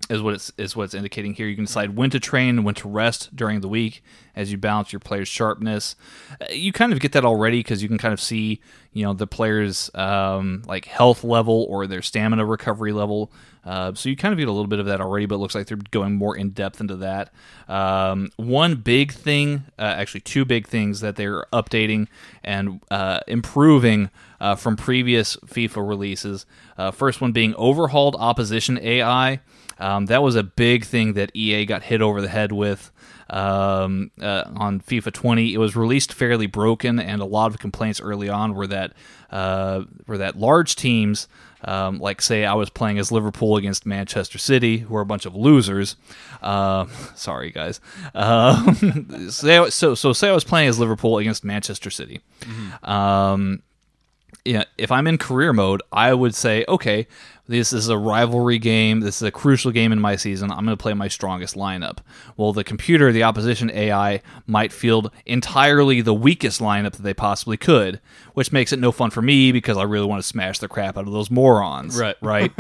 [0.09, 1.47] is what it's is what it's indicating here.
[1.47, 4.03] You can decide when to train when to rest during the week
[4.37, 5.97] as you balance your player's sharpness.
[6.41, 8.61] Uh, You kind of get that already because you can kind of see
[8.93, 13.33] you know the player's um, like health level or their stamina recovery level.
[13.65, 15.55] Uh, so you kind of get a little bit of that already, but it looks
[15.55, 17.33] like they're going more in depth into that.
[17.69, 22.07] Um, one big thing, uh, actually two big things that they're updating
[22.45, 26.47] and uh, improving uh, from previous FIFA releases.
[26.79, 29.41] Uh, first one being overhauled opposition AI.
[29.79, 32.93] Um, that was a big thing that EA got hit over the head with
[33.31, 35.55] um, uh, on FIFA 20.
[35.55, 38.93] It was released fairly broken, and a lot of complaints early on were that
[39.31, 41.29] uh, were that large teams.
[41.65, 45.27] Um, like say I was playing as Liverpool against Manchester City, who are a bunch
[45.27, 45.97] of losers.
[46.43, 47.81] Uh, sorry, guys.
[48.15, 52.21] Um, so so say I was playing as Liverpool against Manchester City.
[52.83, 53.63] Um,
[54.45, 57.09] yeah, if I'm in career mode, I would say, okay,
[57.49, 59.01] this is a rivalry game.
[59.01, 60.51] This is a crucial game in my season.
[60.51, 61.99] I'm going to play my strongest lineup.
[62.37, 67.57] Well, the computer, the opposition AI, might field entirely the weakest lineup that they possibly
[67.57, 68.01] could,
[68.35, 70.99] which makes it no fun for me because I really want to smash the crap
[70.99, 71.99] out of those morons.
[71.99, 72.17] Right.
[72.27, 72.51] Right.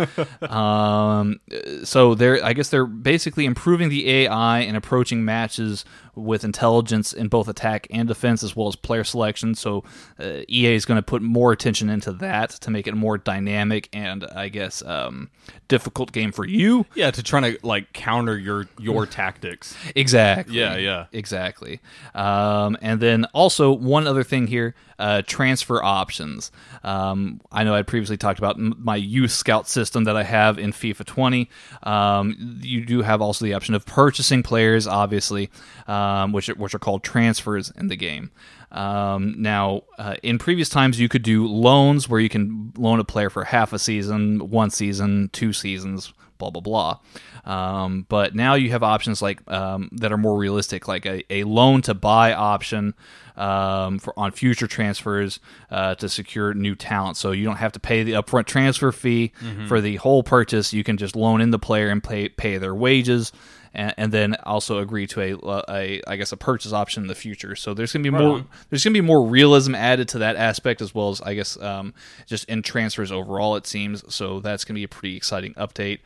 [0.50, 1.40] um,
[1.82, 7.28] so they're, I guess they're basically improving the AI and approaching matches with intelligence in
[7.28, 9.54] both attack and defense, as well as player selection.
[9.54, 9.84] So
[10.18, 13.88] uh, EA is going to put more attention into that to make it more dynamic
[13.92, 15.30] and, I guess, um,
[15.68, 16.86] difficult game for you.
[16.94, 19.76] Yeah, to try to like counter your your tactics.
[19.94, 20.56] Exactly.
[20.58, 21.06] Yeah, yeah.
[21.12, 21.80] Exactly.
[22.14, 26.50] Um, and then also one other thing here: uh, transfer options.
[26.84, 30.58] Um, I know I previously talked about m- my youth scout system that I have
[30.58, 31.50] in FIFA 20.
[31.82, 35.50] Um, you do have also the option of purchasing players, obviously,
[35.86, 38.30] um, which which are called transfers in the game.
[38.72, 43.04] Um, now, uh, in previous times, you could do loans where you can loan a
[43.04, 46.98] player for half a season, one season, two seasons, blah blah blah.
[47.44, 51.44] Um, but now you have options like um, that are more realistic, like a, a
[51.44, 52.94] loan to buy option
[53.36, 55.38] um, for on future transfers
[55.70, 57.16] uh, to secure new talent.
[57.16, 59.32] So you don't have to pay the upfront transfer fee
[59.68, 60.72] for the whole purchase.
[60.72, 63.30] You can just loan in the player and pay pay their wages.
[63.78, 67.14] And, and then also agree to a, a, I guess, a purchase option in the
[67.14, 67.54] future.
[67.54, 68.48] So there's gonna be more, on.
[68.70, 71.92] there's gonna be more realism added to that aspect as well as I guess um,
[72.26, 73.54] just in transfers overall.
[73.56, 75.98] It seems so that's gonna be a pretty exciting update.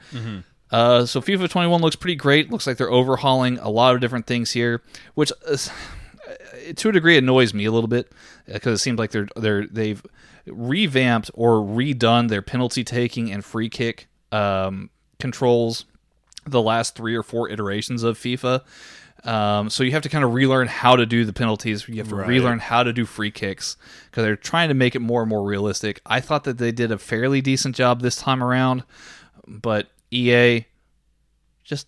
[0.72, 2.50] Uh, so FIFA 21 looks pretty great.
[2.50, 4.82] Looks like they're overhauling a lot of different things here,
[5.14, 5.70] which is,
[6.76, 8.10] to a degree annoys me a little bit
[8.46, 10.04] because it seems like they're they're they've
[10.46, 15.84] revamped or redone their penalty taking and free kick um, controls
[16.46, 18.62] the last three or four iterations of FIFA.
[19.24, 21.86] Um, so you have to kind of relearn how to do the penalties.
[21.86, 22.26] You have to Right.
[22.28, 23.76] relearn how to do free kicks
[24.10, 26.00] because they're trying to make it more and more realistic.
[26.06, 28.82] I thought that they did a fairly decent job this time around,
[29.46, 30.64] but EA
[31.64, 31.86] just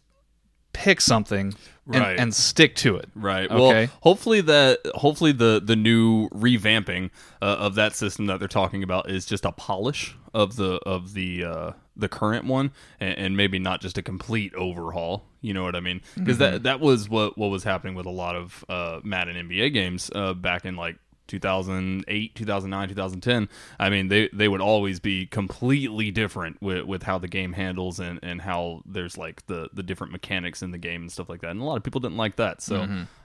[0.75, 1.55] pick something
[1.91, 2.19] and, Right.
[2.19, 3.09] and stick to it.
[3.15, 3.51] Right.
[3.51, 3.55] Okay.
[3.57, 7.11] Well, hopefully that hopefully the the new revamping
[7.41, 11.15] uh, of that system that they're talking about is just a polish of the of
[11.15, 15.25] the uh, the current one, and, and maybe not just a complete overhaul.
[15.41, 16.01] You know what I mean?
[16.17, 19.73] Because that that was what what was happening with a lot of uh, Madden NBA
[19.73, 20.97] games uh, back in like
[21.33, 23.49] 2008, 2009, 2010.
[23.81, 27.99] I mean, they they would always be completely different with, with how the game handles
[27.99, 31.41] and, and how there's like the the different mechanics in the game and stuff like
[31.41, 31.51] that.
[31.51, 32.61] And a lot of people didn't like that.
[32.63, 32.83] So,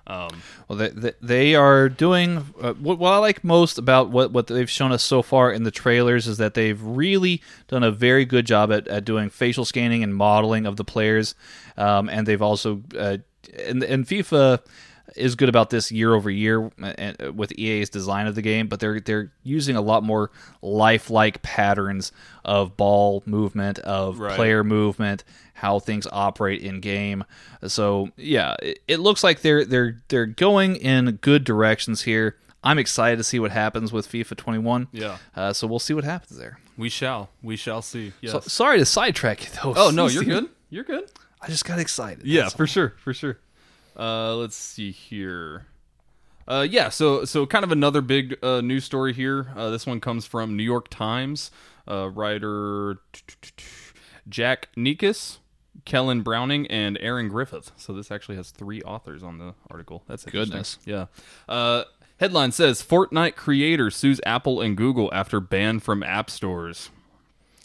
[0.08, 4.32] um, Well, they, they, they are doing uh, what, what I like most about what,
[4.32, 7.91] what they've shown us so far in the trailers is that they've really done a
[7.91, 11.36] very good job at, at doing facial scanning and modeling of the players,
[11.76, 13.17] um, and they've also uh,
[13.67, 14.60] and, and FIFA
[15.15, 18.67] is good about this year over year uh, uh, with EA's design of the game,
[18.67, 22.12] but they're they're using a lot more lifelike patterns
[22.43, 24.36] of ball movement, of Right.
[24.36, 25.24] player movement,
[25.56, 27.24] how things operate in game.
[27.67, 32.36] So yeah, it, it looks like they're they're they're going in good directions here.
[32.63, 34.88] I'm excited to see what happens with FIFA 21.
[34.91, 35.17] Yeah.
[35.36, 36.60] Uh, so we'll see what happens there.
[36.78, 38.13] we shall we shall see.
[38.22, 38.32] Yes.
[38.34, 39.74] So, sorry to sidetrack you though.
[39.78, 40.50] oh no, you're good.
[40.70, 41.10] You're good.
[41.41, 42.26] I just got excited.
[42.26, 43.38] Yeah, for sure, for sure.
[43.97, 45.65] Uh, let's see here.
[46.47, 49.51] Uh, yeah, so so kind of another big uh, news story here.
[49.55, 51.51] Uh, this one comes from New York Times.
[51.89, 52.99] Uh, writer
[54.29, 55.39] Jack Nicas,
[55.86, 57.71] Kellen Browning, and Erin Griffith.
[57.75, 60.03] So this actually has three authors on the article.
[60.07, 60.23] That's.
[60.25, 60.77] Goodness.
[60.86, 61.07] Yeah.
[61.49, 61.83] Uh,
[62.19, 66.91] headline says Fortnite creator sues Apple and Google after ban from app stores.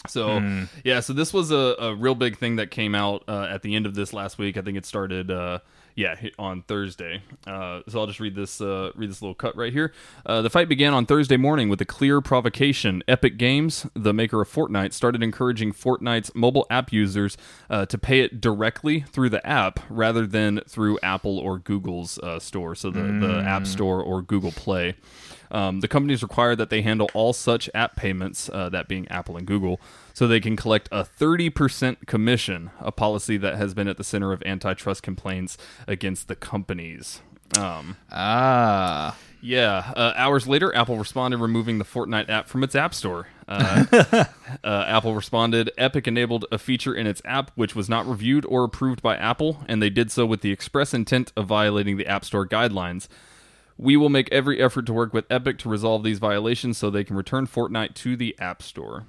[0.08, 3.62] So yeah, so this was a, a real big thing that came out uh, at
[3.62, 4.56] the end of this last week.
[4.56, 5.60] I think it started uh,
[5.94, 7.22] yeah on Thursday.
[7.46, 9.92] Uh, so I'll just read this uh, read this little cut right here.
[10.24, 13.02] Uh, the fight began on Thursday morning with a clear provocation.
[13.08, 17.36] Epic Games, the maker of Fortnite, started encouraging Fortnite's mobile app users
[17.70, 22.38] uh, to pay it directly through the app rather than through Apple or Google's uh,
[22.38, 24.94] store, so the, the App Store or Google Play.
[25.52, 29.36] Um, the companies require that they handle all such app payments, uh, that being Apple
[29.36, 29.80] and Google,
[30.14, 34.32] so they can collect a 30% commission, a policy that has been at the center
[34.32, 37.20] of antitrust complaints against the companies.
[37.58, 42.94] Um, Ah, yeah, uh, hours later, Apple responded removing the Fortnite app from its App
[42.94, 43.26] Store.
[43.46, 43.84] Uh,
[44.64, 48.64] uh, Apple responded Epic enabled a feature in its app which was not reviewed or
[48.64, 52.24] approved by Apple, and they did so with the express intent of violating the App
[52.24, 53.08] Store guidelines.
[53.78, 57.04] We will make every effort to work with Epic to resolve these violations so they
[57.04, 59.06] can return Fortnite to the App Store.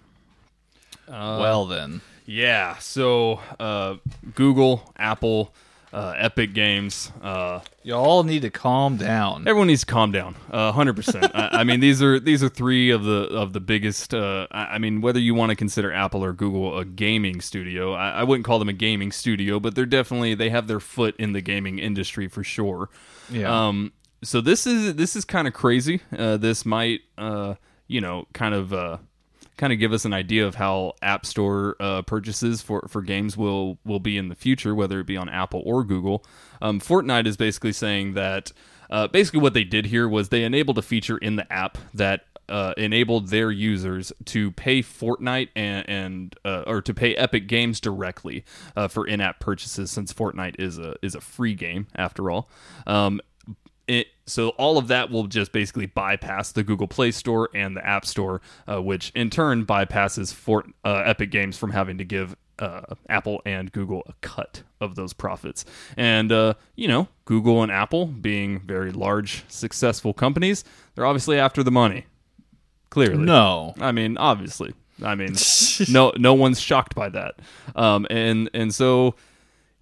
[1.40, 3.96] well then, Yeah, so uh,
[4.36, 5.54] Google, Apple,
[5.92, 9.48] uh, Epic Games, uh, y'all need to calm down.
[9.48, 11.32] Everyone needs to calm down, hundred percent.
[11.36, 14.14] I I mean, these are these are three of the of the biggest.
[14.14, 17.94] Uh, I I mean, whether you want to consider Apple or Google a gaming studio,
[17.94, 21.16] I, I wouldn't call them a gaming studio, but they're definitely they have their foot
[21.18, 22.90] in the gaming industry for sure.
[23.30, 23.68] Yeah.
[23.68, 23.92] Um.
[24.24, 26.02] So this is this is kind of crazy.
[26.18, 27.56] Uh, this might, uh,
[27.88, 28.74] you know, kind of.
[28.74, 28.98] Uh,
[29.56, 33.38] kind of give us an idea of how App Store uh, purchases for, for games
[33.38, 36.26] will will be in the future, whether it be on Apple or Google.
[36.60, 38.52] Um, Fortnite is basically saying that
[38.90, 42.26] uh, basically what they did here was they enabled a feature in the app that
[42.50, 48.44] uh, enabled their users to pay Fortnite and, and or to pay Epic Games directly
[48.90, 52.50] for in-app purchases, since Fortnite is a is a free game after all.
[52.88, 53.22] Um,
[53.88, 57.86] it, so all of that will just basically bypass the Google Play Store and the
[57.86, 62.36] App Store, uh, which in turn bypasses Fort, uh, Epic Games from having to give
[62.60, 65.66] uh, Apple and Google a cut of those profits.
[65.98, 70.64] And uh, you know, Google and Apple being very large, successful companies,
[70.96, 72.06] they're obviously after the money.
[72.90, 73.74] Clearly, no.
[73.80, 74.74] I mean, obviously.
[75.04, 75.36] I mean,
[75.90, 77.36] no, no one's shocked by that.
[77.76, 79.16] Um, and and so,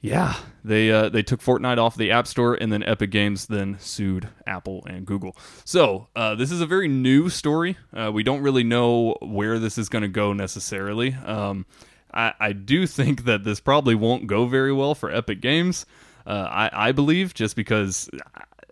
[0.01, 3.77] yeah, they uh, they took Fortnite off the App Store, and then Epic Games then
[3.79, 5.37] sued Apple and Google.
[5.63, 7.77] So uh, this is a very new story.
[7.93, 11.13] Uh, we don't really know where this is going to go necessarily.
[11.13, 11.67] Um,
[12.11, 15.85] I, I do think that this probably won't go very well for Epic Games.
[16.25, 18.09] Uh, I, I believe just because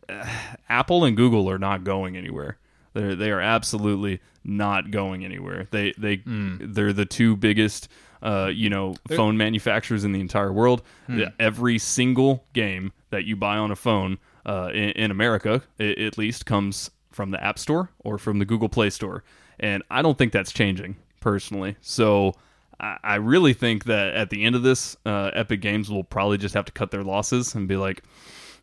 [0.09, 0.25] uh,
[0.67, 2.57] Apple and Google are not going anywhere.
[2.93, 5.67] They're they are absolutely not going anywhere.
[5.69, 7.87] They they they're the two biggest
[8.21, 10.81] uh, you know phone manufacturers in the entire world.
[11.07, 15.83] The- Every single game that you buy on a phone uh, in, in America, i
[15.97, 19.23] at least, comes from the App Store or from the Google Play Store,
[19.59, 21.75] and I don't think that's changing personally.
[21.81, 22.33] So.
[22.79, 26.37] I I really think that at the end of this, uh, Epic Games will probably
[26.37, 28.03] just have to cut their losses and be like,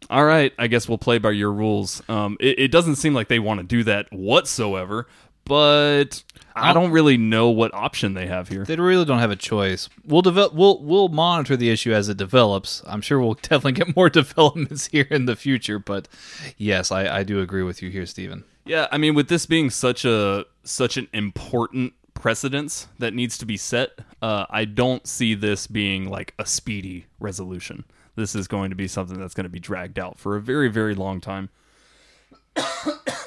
[0.09, 2.02] all right, I guess we'll play by your rules.
[2.09, 5.07] Um, it, it doesn't seem like they want to do that whatsoever,
[5.47, 6.22] but
[6.55, 8.64] I don't really know what option they have here.
[8.64, 9.90] They really don't have a choice.
[10.07, 10.55] We'll develop.
[10.55, 12.82] We'll we'll monitor the issue as it develops.
[12.86, 15.78] I'm sure we'll definitely get more developments here in the future.
[15.78, 16.09] But
[16.57, 18.44] yes, I, I do agree with you here, Stephen.
[18.64, 23.47] Yeah, I mean, with this being such a such an important precedence that needs to
[23.47, 23.90] be set,
[24.22, 27.84] uh, I don't see this being like a speedy resolution.
[28.16, 30.68] This is going to be something that's going to be dragged out for a very
[30.68, 31.51] very long time.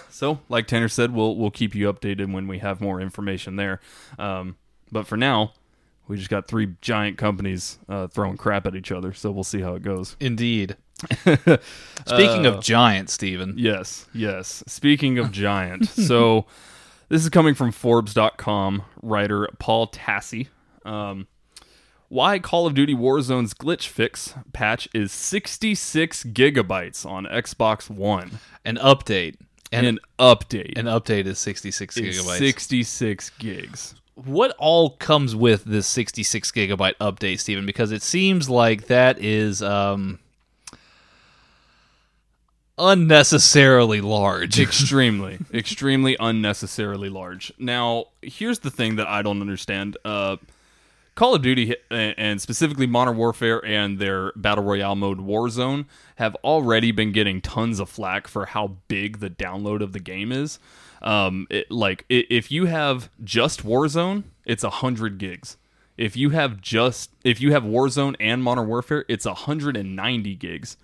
[0.10, 3.80] So, like Tanner said, we'll we'll keep you updated when we have more information there.
[4.18, 4.58] Um,
[4.92, 5.54] but for now,
[6.08, 9.62] we just got three giant companies uh, throwing crap at each other, so we'll see
[9.62, 10.16] how it goes.
[10.20, 10.76] Indeed.
[12.06, 13.54] Speaking of giants, Stephen.
[13.58, 14.64] Yes, yes.
[14.68, 16.46] Speaking of giant, so
[17.08, 20.48] this is coming from Forbes.com writer Paul Tassi.
[20.84, 21.28] Um,
[22.10, 28.40] why Call of Duty Warzone's glitch fix patch is 66 gigabytes on Xbox One.
[28.66, 29.36] An update.
[29.72, 32.40] And an update an update is 66 is gigabytes.
[32.40, 33.96] 66 gigs.
[34.16, 37.68] what all comes with this 66 gigabyte update, Stephen?
[37.68, 40.18] Because it seems like that is um,
[42.80, 44.60] unnecessarily large.
[44.60, 50.38] extremely extremely unnecessarily large now here's the thing that i don't understand uh
[51.20, 56.94] call of duty and specifically modern warfare and their battle royale mode warzone have already
[56.94, 60.60] been getting tons of flack for how big the download of the game is.
[61.02, 65.58] Um it, like if you have just warzone it's 100 gigs.
[65.98, 70.78] If you have just if you have warzone and modern warfare it's 190 gigs.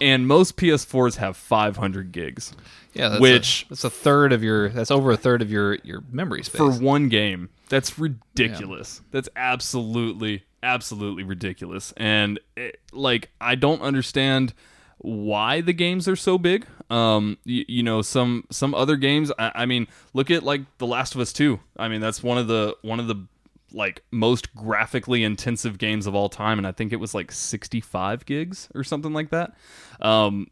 [0.00, 2.54] And most ps4s have 500 gigs
[2.94, 4.68] yeah, that's which- a, that's a third of your.
[4.68, 6.58] That's over a third of your your memory space.
[6.58, 7.48] for one game.
[7.68, 9.00] That's ridiculous.
[9.10, 11.92] That's absolutely, absolutely ridiculous.
[11.96, 14.52] And it, like, I don't understand
[14.98, 16.66] why the games are so big.
[16.90, 19.32] Um, you, you know, some some other games.
[19.38, 21.60] I, I mean, look at like The Last of Us Two.
[21.76, 23.26] I mean, that's one of the one of the
[23.72, 27.80] like most graphically intensive games of all time, and I think it was like sixty
[27.80, 29.54] five gigs or something like that.
[30.00, 30.48] Um,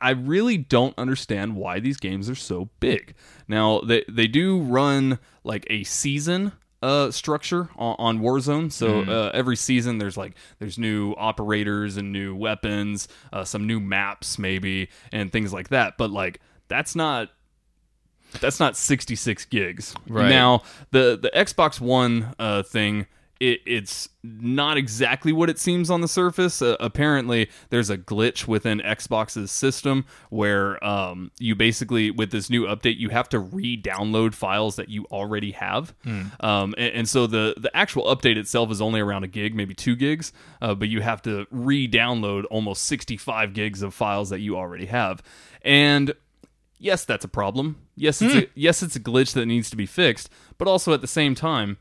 [0.00, 3.14] I- really don't understand why these games are so big.
[3.48, 6.52] Now they they do run like a season
[6.82, 8.70] uh structure on, on Warzone.
[8.72, 13.80] So uh, every season there's like there's new operators and new weapons, uh, some new
[13.80, 15.96] maps maybe and things like that.
[15.98, 17.28] But like that's not
[18.40, 19.94] That's not 66 gigs.
[20.08, 20.28] Right.
[20.30, 23.06] Now, the the Xbox One uh, thing,
[23.42, 26.62] it, it's not exactly what it seems on the surface.
[26.62, 32.66] Uh, apparently, there's a glitch within Xbox's system where um, you basically, with this new
[32.66, 35.92] update, you have to re-download files that you already have.
[36.38, 39.74] Um, and, and so the the actual update itself is only around a gig, maybe
[39.74, 44.56] two gigs, uh, but you have to re-download almost 65 gigs of files that you
[44.56, 45.20] already have.
[45.62, 46.14] And
[46.78, 47.80] yes, that's a problem.
[47.96, 50.30] Yes, it's a, yes, it's a glitch that needs to be fixed.
[50.58, 51.78] But also at the same time,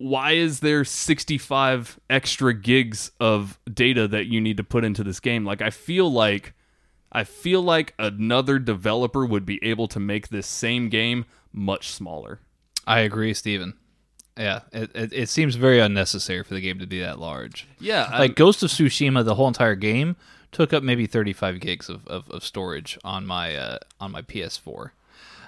[0.00, 5.20] why is there 65 extra gigs of data that you need to put into this
[5.20, 5.44] game?
[5.44, 6.54] Like I feel like
[7.12, 12.40] I feel like another developer would be able to make this same game much smaller.
[12.86, 13.74] I agree, Steven.
[14.38, 17.68] Yeah, it, it, it seems very unnecessary for the game to be that large.
[17.78, 20.16] Yeah, Like Ghost of Tsushima, the whole entire game
[20.50, 24.92] took up maybe 35 gigs of, of, of storage on my uh, on my PS4.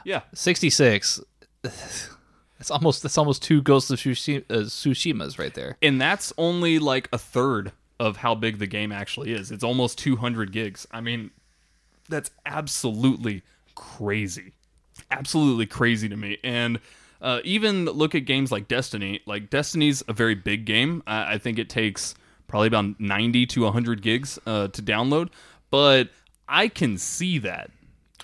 [0.05, 0.21] yeah.
[0.35, 1.23] 66.
[2.63, 5.77] It's almost that's almost two Ghost of Tsushima, uh, Tsushimas right there.
[5.83, 9.51] and that's only like a third of how big the game actually is.
[9.51, 10.87] It's almost 200 gigs.
[10.93, 11.33] I mean,
[12.09, 13.43] that's absolutely
[13.75, 14.53] crazy.
[15.11, 16.39] Absolutely crazy to me.
[16.45, 16.79] And
[17.21, 19.23] uh, even look at games like Destiny.
[19.27, 21.03] Like Destiny's a very big game.
[21.05, 22.15] I, I think it takes
[22.47, 25.31] probably about 90 to 100 gigs uh, to download,
[25.69, 26.11] but
[26.49, 27.73] I can see that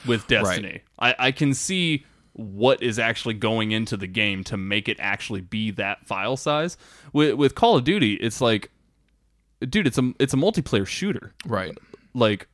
[0.07, 0.83] with Destiny.
[0.97, 2.05] I, I can see
[2.39, 6.77] what is actually going into the game to make it actually be that file size.
[7.13, 8.71] With with Call of Duty, it's like,
[9.61, 11.35] dude, it's a it's a multiplayer shooter.
[11.45, 11.77] Right.
[12.15, 12.47] Like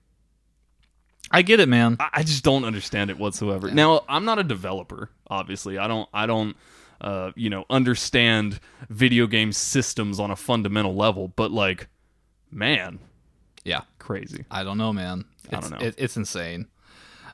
[1.31, 1.97] I get it, man.
[2.01, 3.71] I I just don't understand it whatsoever.
[3.71, 5.77] Now, I'm not a developer, obviously.
[5.79, 6.57] I don't I don't
[7.01, 11.89] uh, you know, understand video game systems on a fundamental level, but like
[12.51, 12.99] man,
[13.65, 13.83] Yeah.
[13.99, 14.45] crazy.
[14.51, 15.25] I don't know, man.
[15.53, 15.87] I It's, don't know.
[15.87, 16.69] It, it's insane.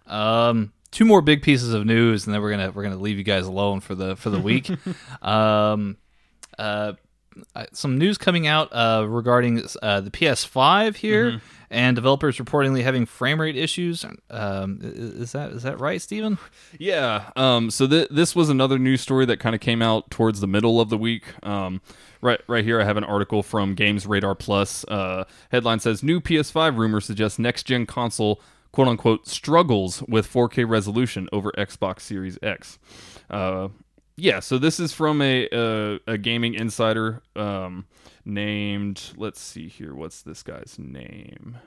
[0.07, 3.25] Um, two more big pieces of news, and then we're gonna we're gonna leave you
[3.25, 4.71] guys alone for the for the week.
[5.23, 5.97] um,
[6.59, 6.93] uh,
[7.73, 11.39] some news coming out uh, regarding uh, the PS5 here, Mm-hmm.
[11.71, 14.05] and developers reportedly having frame rate issues.
[14.31, 16.39] Um, is that is that right, Stephen?
[16.79, 17.31] Yeah.
[17.37, 20.49] Um, so th- this was another news story that kind of came out towards the
[20.49, 21.23] middle of the week.
[21.47, 21.81] Um,
[22.21, 24.85] right, right here, I have an article from Games Radar Plus.
[24.89, 28.41] Uh, headline says new PS5 rumor suggests next gen console
[28.73, 32.79] "quote unquote" struggles with 4K resolution over Xbox Series X.
[33.29, 33.69] Uh,
[34.17, 34.41] yeah.
[34.41, 37.87] So this is from a a, a gaming insider um,
[38.25, 39.13] named.
[39.17, 39.95] Let's see here.
[39.95, 41.59] What's this guy's name?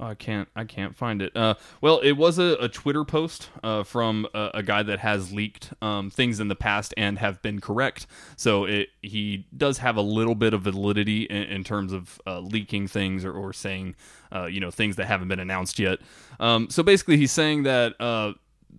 [0.00, 0.48] Oh, I can't.
[0.54, 1.36] I can't find it.
[1.36, 5.32] Uh, well, it was a, a Twitter post uh, from a, a guy that has
[5.32, 8.06] leaked um, things in the past and have been correct.
[8.36, 12.38] So it he does have a little bit of validity in, in terms of uh,
[12.38, 13.96] leaking things or, or saying,
[14.32, 15.98] uh, you know, things that haven't been announced yet.
[16.38, 18.00] Um, so basically, he's saying that.
[18.00, 18.34] Uh,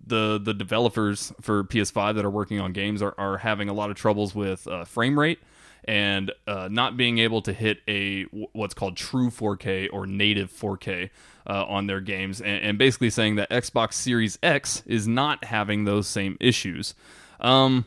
[0.06, 3.90] the the developers for PS5 that are working on games are, are having a lot
[3.90, 5.38] of troubles with uh, frame rate
[5.84, 11.10] and uh, not being able to hit a what's called true 4K or native 4K
[11.46, 15.84] uh, on their games, and, and basically saying that Xbox Series X is not having
[15.84, 16.94] those same issues.
[17.40, 17.86] Um,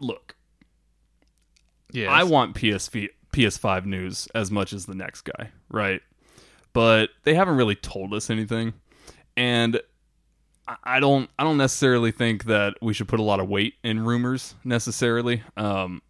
[0.00, 0.34] look,
[1.92, 6.02] Yeah, I want PSV, PS5 news as much as the next guy, right?
[6.72, 8.74] But they haven't really told us anything,
[9.36, 9.80] and
[10.84, 11.30] I- don't.
[11.38, 15.42] I don't necessarily think that we should put a lot of weight in rumors necessarily.
[15.56, 16.02] Um,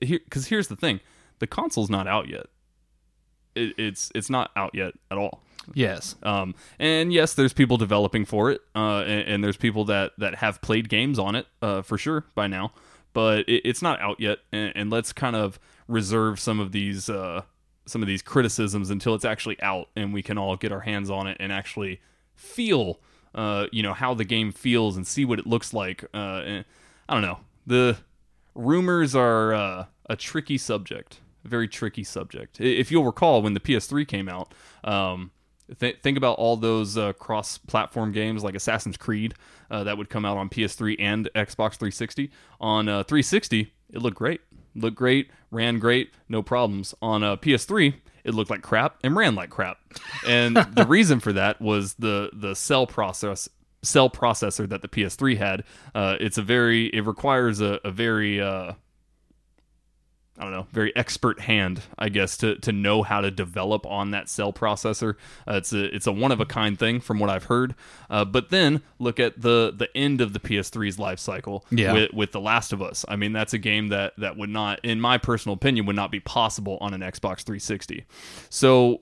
[0.00, 1.00] here, because here's the thing:
[1.38, 2.46] the console's not out yet.
[3.54, 5.42] It, it's it's not out yet at all.
[5.74, 6.14] yes.
[6.22, 10.36] Um, and yes, there's people developing for it, uh, and, and there's people that that
[10.36, 12.72] have played games on it uh, for sure by now.
[13.12, 17.08] But it, it's not out yet, and, and let's kind of reserve some of these
[17.08, 17.42] uh,
[17.86, 21.08] some of these criticisms until it's actually out, and we can all get our hands
[21.08, 22.00] on it and actually
[22.34, 23.00] feel,
[23.36, 26.04] uh, you know, how the game feels and see what it looks like.
[26.12, 26.62] Uh,
[27.08, 27.38] I don't know.
[27.66, 27.98] The
[28.54, 32.60] rumors are uh, a tricky subject, a very tricky subject.
[32.60, 35.30] If you'll recall, when the PS3 came out, um,
[35.78, 39.34] th- think about all those uh, cross-platform games like Assassin's Creed
[39.70, 42.30] uh, that would come out on PS3 and Xbox 360.
[42.60, 44.40] On uh, 360, it looked great,
[44.74, 46.94] looked great, ran great, no problems.
[47.02, 47.94] On uh, PS3,
[48.26, 49.78] it looked like crap and ran like crap.
[50.26, 53.48] And the reason for that was the the cell process
[53.82, 55.64] cell processor that the PS3 had.
[55.94, 58.72] Uh, it's a very it requires a, a very uh,
[60.38, 64.10] I don't know, very expert hand, I guess, to, to know how to develop on
[64.10, 65.14] that cell processor.
[65.48, 67.74] Uh, it's a it's a one of a kind thing from what I've heard.
[68.10, 71.94] Uh, but then look at the the end of the PS3's life cycle Yeah.
[71.94, 73.04] with, with The Last of Us.
[73.08, 76.10] I mean, that's a game that that would not, in my personal opinion, would not
[76.10, 78.04] be possible on an Xbox 360.
[78.50, 79.00] So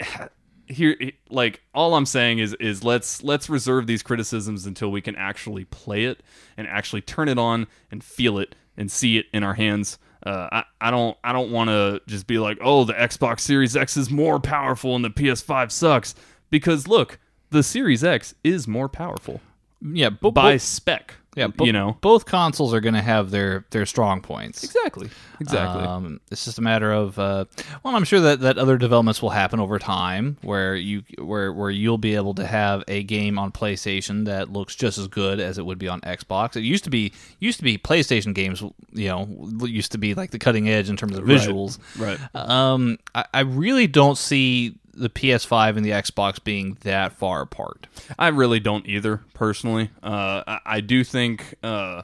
[0.66, 0.96] here
[1.28, 5.64] like all I'm saying is is let's let's reserve these criticisms until we can actually
[5.64, 6.22] play it
[6.56, 9.98] and actually turn it on and feel it and see it in our hands.
[10.24, 13.76] Uh, I, I don't I don't want to just be like, oh, the Xbox Series
[13.76, 16.14] X is more powerful and the PS5 sucks
[16.50, 17.18] because look,
[17.50, 19.40] the Series X is more powerful
[19.80, 21.14] Yeah, but by both, spec.
[21.40, 24.62] Yeah, bo- you know both consoles are going to have their their strong points.
[24.62, 25.08] exactly,
[25.40, 25.82] exactly.
[25.82, 27.46] Um, it's just a matter of uh,
[27.82, 31.70] well, I'm sure that, that other developments will happen over time, where you where where
[31.70, 35.58] you'll be able to have a game on PlayStation that looks just as good as
[35.58, 36.56] it would be on Xbox.
[36.56, 38.62] It used to be used to be PlayStation games,
[38.92, 39.26] you know,
[39.66, 41.78] used to be like the cutting edge in terms of visuals.
[41.98, 42.18] right.
[42.34, 47.86] Um, I, I really don't see the PS5 and the Xbox being that far apart.
[48.18, 49.90] I really don't either, personally.
[50.02, 52.02] Uh, I, I do think uh,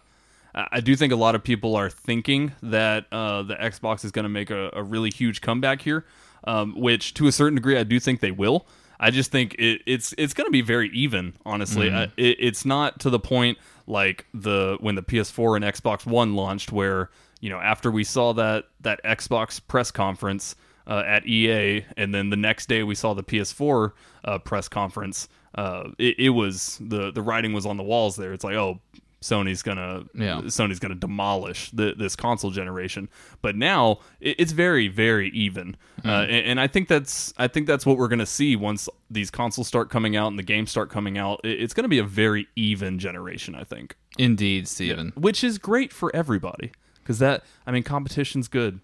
[0.54, 4.24] I do think a lot of people are thinking that uh, the Xbox is going
[4.24, 6.06] to make a, a really huge comeback here,
[6.44, 8.66] um, which to a certain degree I do think they will.
[8.98, 11.34] I just think it, it's it's going to be very even.
[11.44, 16.06] Honestly, I, it, it's not to the point like the when the PS4 and Xbox
[16.06, 17.10] One launched, where
[17.40, 20.56] you know after we saw that that Xbox press conference
[20.86, 23.92] uh, at E3, and then the next day we saw the PS4
[24.24, 25.28] uh, press conference.
[25.54, 28.32] Uh, it, it was the the writing was on the walls there.
[28.32, 28.80] It's like, oh,
[29.22, 30.42] Sony's gonna Yeah.
[30.44, 33.08] Sony's gonna demolish the, this console generation.
[33.42, 37.66] But now it, it's very very even, uh, and, and I think that's I think
[37.66, 40.90] that's what we're gonna see once these consoles start coming out and the games start
[40.90, 41.40] coming out.
[41.42, 43.54] It, it's gonna be a very even generation.
[43.54, 45.12] I think, Indeed, Stephen.
[45.16, 48.80] which is great for everybody because that I mean competition's good.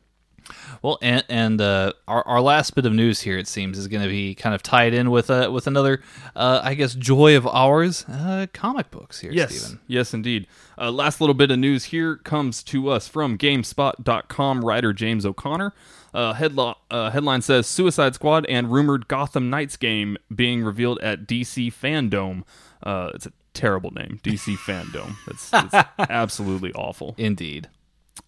[0.83, 4.03] Well, and, and uh, our, our last bit of news here, it seems, is going
[4.03, 6.03] to be kind of tied in with uh, with another,
[6.35, 9.81] uh, I guess, joy of ours, uh, comic books here, Yes, Stephen.
[9.87, 10.47] yes, indeed.
[10.79, 15.73] Uh, last little bit of news here comes to us from GameSpot.com writer James O'Connor.
[16.15, 21.27] Uh, headlo- uh, headline says Suicide Squad and rumored Gotham Knights game being revealed at
[21.27, 22.43] DC Fandom.
[22.83, 25.15] Uh, it's a terrible name, DC Fandom.
[25.27, 27.15] That's, that's absolutely awful.
[27.17, 27.69] Indeed.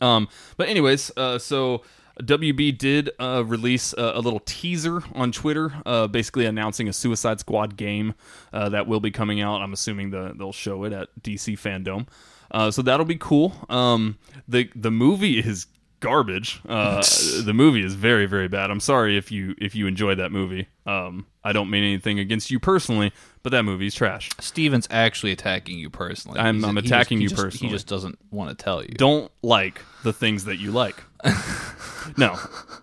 [0.01, 1.83] Um, but anyways, uh, so
[2.23, 7.41] WB did uh, release a, a little teaser on Twitter, uh, basically announcing a Suicide
[7.41, 8.15] Squad game
[8.53, 9.61] uh, that will be coming out.
[9.61, 12.07] I'm assuming the, they'll show it at DC Fandom,
[12.51, 13.55] uh, so that'll be cool.
[13.69, 15.67] Um, the the movie is
[16.01, 16.61] garbage.
[16.69, 17.03] Uh,
[17.45, 18.71] the movie is very very bad.
[18.71, 20.69] I'm sorry if you if you enjoyed that movie.
[20.87, 23.13] Um, I don't mean anything against you personally,
[23.43, 24.31] but that movie's trash.
[24.41, 26.39] Steven's actually attacking you personally.
[26.41, 27.69] I'm- He's- I'm he just- attacking he you just- personally.
[27.71, 28.89] He just doesn't want to tell you.
[28.89, 31.03] don't like the things that you like.
[32.19, 32.37] no,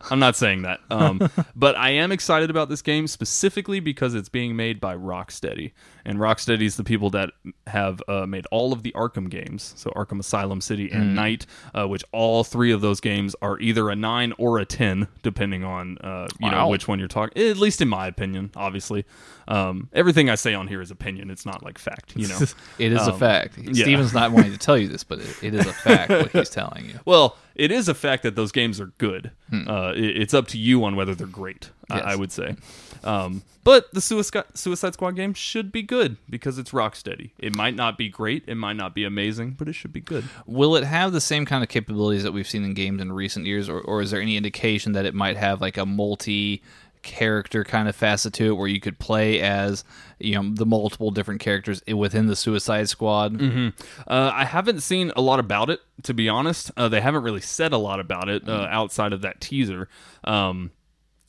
[0.10, 0.80] I'm not saying that.
[0.90, 5.72] Um, but I am excited about this game specifically because it's being made by Rocksteady,
[6.06, 7.30] and Rocksteady is the people that
[7.68, 11.46] have uh, made all of the Arkham games, so Arkham Asylum, City, and Knight,
[11.76, 15.64] uh, which all three of those games are either a nine or a ten, depending
[15.64, 16.70] on uh, you know Wow.
[16.70, 17.42] which one you're talking.
[17.44, 19.06] At least in my opinion, obviously.
[19.48, 21.30] Um, everything I say on here is opinion.
[21.30, 22.14] It's not like fact.
[22.16, 22.40] You know.
[22.80, 23.58] It is a Um, fact.
[23.60, 23.84] yeah.
[23.84, 26.50] Steven's not wanting to tell you this, but it, it is a fact what he's
[26.62, 27.00] telling you.
[27.06, 29.32] Well, it is a fact that those games are good.
[29.54, 31.70] Uh, it, it's up to you on whether they're great.
[31.90, 31.98] Hmm.
[31.98, 32.06] Yes.
[32.06, 32.56] I, I would say.
[33.04, 37.32] Um, but the Suicide, Suicide Squad game should be good because it's Rocksteady.
[37.40, 40.24] It might not be great, it might not be amazing, but it should be good.
[40.46, 43.46] Will it have the same kind of capabilities that we've seen in games in recent
[43.48, 46.62] years, or, or is there any indication that it might have like a multi
[47.02, 49.84] character kind of facet to it where you could play as
[50.20, 53.70] you know the multiple different characters within the suicide squad Mm-hmm.
[54.08, 56.70] Uh, I haven't seen a lot about it, to be honest.
[56.78, 58.72] Uh, they haven't really said a lot about it uh, Mm.
[58.72, 59.90] outside of that teaser.
[60.24, 60.72] Um,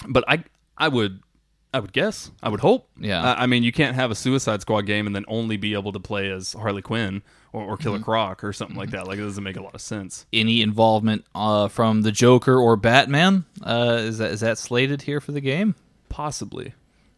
[0.08, 0.44] but I,
[0.76, 1.20] I would,
[1.74, 2.88] I would guess, I would hope.
[2.98, 3.22] Yeah.
[3.22, 5.92] I, I mean, you can't have a Suicide Squad game and then only be able
[5.92, 7.82] to play as Harley Quinn or, or Mm-hmm.
[7.82, 9.06] Killer Croc or something like that.
[9.06, 10.26] Like it doesn't make a lot of sense.
[10.32, 15.20] any involvement uh, from the joker or batman uh, is that is that slated here
[15.20, 15.74] for the game
[16.08, 16.74] Possibly.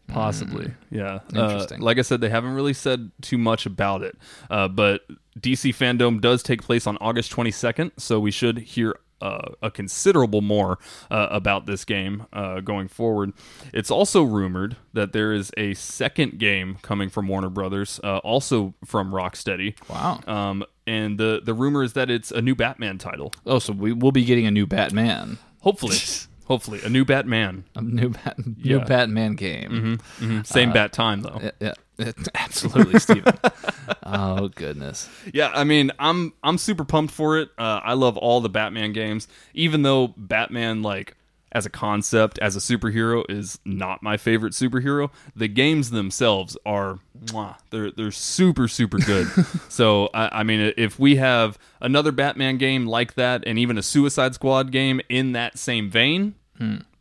[0.07, 1.21] Possibly, yeah.
[1.31, 1.39] Hmm.
[1.39, 1.81] Interesting.
[1.81, 4.17] Uh, like I said, they haven't really said too much about it,
[4.51, 5.01] uh, but
[5.41, 8.95] DC Fandom does take place on August 22nd, so we should hear
[9.25, 10.79] uh, a considerable more
[11.11, 13.33] uh, about this game uh, going forward.
[13.73, 18.75] It's also rumored that there is a second game coming from Warner Brothers, uh, also
[18.85, 19.75] from Rocksteady.
[19.89, 23.33] wow Um, and the the rumor is that it's a new Batman title.
[23.47, 25.97] oh so we will be getting a new batman Hopefully,
[26.47, 27.65] hopefully, a new Batman.
[27.75, 28.77] a new bat, new Yeah.
[28.81, 28.87] Mm-hmm.
[28.89, 29.99] batman game
[30.45, 31.41] Same bat time though.
[31.61, 31.73] yeah,
[32.35, 33.33] absolutely steven
[34.05, 37.51] oh goodness Yeah, I mean, I'm I'm super pumped for it.
[37.59, 41.17] Uh, I love all the Batman games, even though Batman, like
[41.53, 45.11] as a concept, as a superhero, is not my favorite superhero.
[45.37, 49.29] The games themselves are, mwah, they're they're super super good.
[49.69, 53.83] so I, I mean, if we have another Batman game like that, and even a
[53.83, 56.35] Suicide Squad game in that same vein,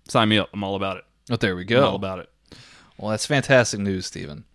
[0.07, 0.49] sign me up.
[0.53, 1.03] I'm all about it.
[1.31, 2.29] oh there we I'm all about it.
[2.97, 4.45] Well, that's fantastic news, Stephen.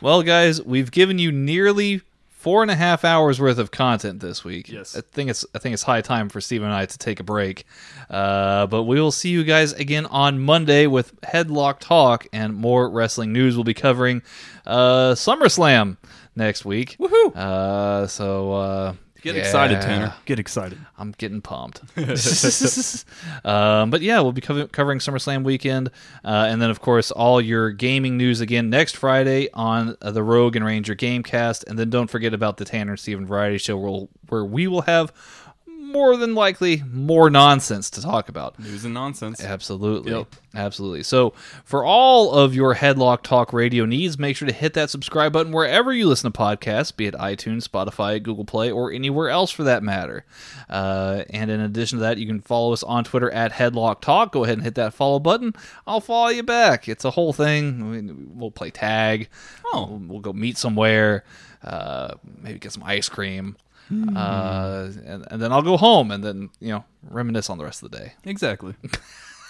[0.00, 2.02] Well, guys, we've given you nearly
[2.44, 4.68] four and a half hours worth of content this week.
[4.68, 4.94] Yes.
[4.94, 7.22] I think it's I think it's high time for Stephen and I to take a
[7.22, 7.64] break.
[8.10, 12.90] Uh, but we will see you guys again on Monday with Headlock Talk and more
[12.90, 13.56] wrestling news.
[13.56, 14.22] We'll be covering
[14.66, 15.96] uh, SummerSlam
[16.36, 16.96] next week.
[16.98, 17.34] Woohoo!
[17.34, 18.94] Uh, so uh,
[19.24, 19.40] Get yeah.
[19.40, 20.14] excited, Tanner.
[20.26, 20.78] Get excited.
[20.98, 21.80] I'm getting pumped.
[23.46, 25.88] um, but yeah, we'll be cover- covering SummerSlam weekend,
[26.22, 30.22] uh, and then of course all your gaming news again next Friday on uh, the
[30.22, 33.78] Rogue and Ranger Gamecast, and then don't forget about the Tanner and Steven Variety Show,
[33.78, 35.10] where, we'll- where we will have
[35.94, 38.58] more than likely more nonsense to talk about.
[38.58, 39.42] News and nonsense.
[39.42, 40.12] Absolutely.
[40.12, 40.34] Yep.
[40.56, 41.02] Absolutely.
[41.02, 41.34] So,
[41.64, 45.52] for all of your Headlock Talk radio needs, make sure to hit that subscribe button
[45.52, 49.64] wherever you listen to podcasts, be it iTunes, Spotify, Google Play, or anywhere else for
[49.64, 50.24] that matter.
[50.68, 54.32] Uh, and in addition to that, you can follow us on Twitter at Headlock Talk.
[54.32, 55.54] Go ahead and hit that follow button.
[55.86, 56.88] I'll follow you back.
[56.88, 58.32] It's a whole thing.
[58.34, 59.28] We'll play tag.
[59.72, 59.86] Oh.
[59.86, 61.24] We'll, we'll go meet somewhere.
[61.64, 63.56] Uh, maybe get some ice cream.
[63.90, 67.82] Uh, and, and then I'll go home and then, you know, reminisce on the rest
[67.82, 68.12] of the day.
[68.24, 68.74] Exactly.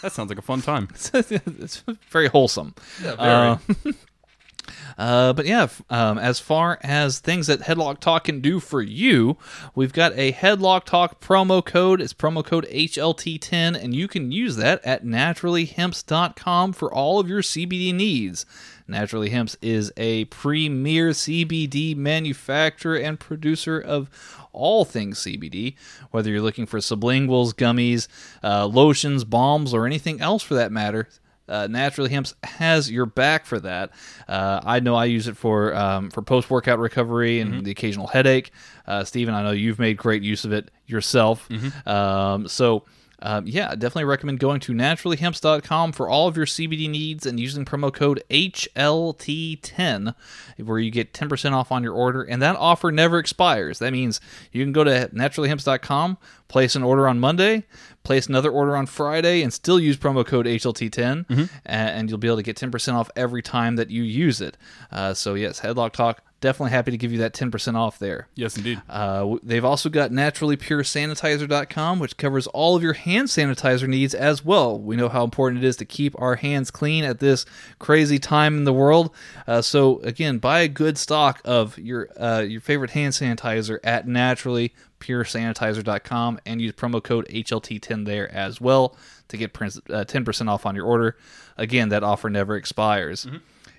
[0.03, 0.89] that sounds like a fun time.
[1.15, 2.75] it's very wholesome.
[3.03, 3.59] Yeah, Uh,
[4.99, 8.83] uh, but yeah, f- um, as far as things that Headlock Talk can do for
[8.83, 9.37] you,
[9.75, 12.01] we've got a Headlock Talk promo code.
[12.01, 17.43] It's promo code HLT10, and you can use that at naturallyhemps.com for all of your
[17.43, 18.47] CBD needs.
[18.87, 24.11] Naturally Hemps is a premier CBD manufacturer and producer of
[24.53, 25.75] all things CBD,
[26.11, 28.09] whether you're looking for sublinguals, gummies,
[28.43, 31.09] uh, lotions, balms, or anything else for that matter.
[31.47, 33.91] Uh, Naturally Hemps has your back for that.
[34.27, 38.07] Uh, I know I use it for um, for post workout recovery and the occasional
[38.07, 38.51] headache.
[38.87, 41.49] Uh, Steven, I know you've made great use of it yourself.
[41.87, 42.85] Um, so.
[43.23, 47.65] Um, yeah, definitely recommend going to naturallyhemps.com for all of your CBD needs and using
[47.65, 50.15] promo code HLT10
[50.59, 52.23] where you get 10% off on your order.
[52.23, 53.79] And that offer never expires.
[53.79, 54.21] That means
[54.53, 57.65] you can go to naturallyhemps.com, place an order on Monday,
[58.03, 62.29] place another order on Friday, and still use promo code HLT10, a- and you'll be
[62.29, 64.57] able to get 10% off every time that you use it.
[64.93, 68.29] Uh, so, yes, Headlock Talk, definitely happy to give you that 10% off there.
[68.35, 68.83] Yes, indeed.
[68.87, 74.79] Uh, they've also got naturallypuresanitizer.com, which covers all of your hand sanitizer needs as well.
[74.79, 77.47] We know how important it is to keep our hands clean at this
[77.79, 79.15] crazy time in the world.
[79.47, 84.07] Uh, so again, buy a good stock of your uh, your favorite hand sanitizer at
[84.07, 90.77] naturallypuresanitizer.com and use promo code HLT10 there as well to get uh, 10% off on
[90.77, 91.17] your order.
[91.57, 93.27] Again, that offer never expires.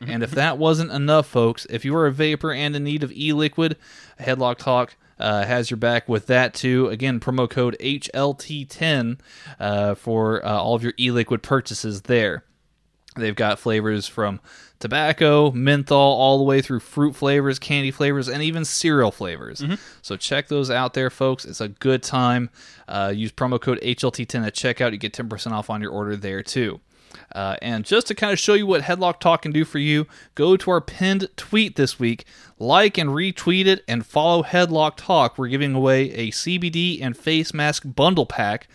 [0.07, 3.11] And if that wasn't enough, folks, if you are a vaper and in need of
[3.13, 3.77] e-liquid,
[4.19, 6.87] Headlock Talk uh, has your back with that too.
[6.89, 9.19] Again, promo code HLT10
[9.59, 12.43] uh, for uh, all of your e-liquid purchases there.
[13.15, 14.41] They've got flavors from
[14.79, 19.61] tobacco, menthol, all the way through fruit flavors, candy flavors, and even cereal flavors.
[20.01, 21.45] So check those out there, folks.
[21.45, 22.49] It's a good time.
[22.89, 24.91] Uh, use promo code HLT10 at checkout.
[24.91, 26.81] You get 10% off on your order there too.
[27.33, 30.07] Uh, and just to kind of show you what Headlock Talk can do for you,
[30.35, 32.25] go to our pinned tweet this week,
[32.59, 35.37] like and retweet it, and follow Headlock Talk.
[35.37, 38.67] We're giving away a CBD and face mask bundle pack.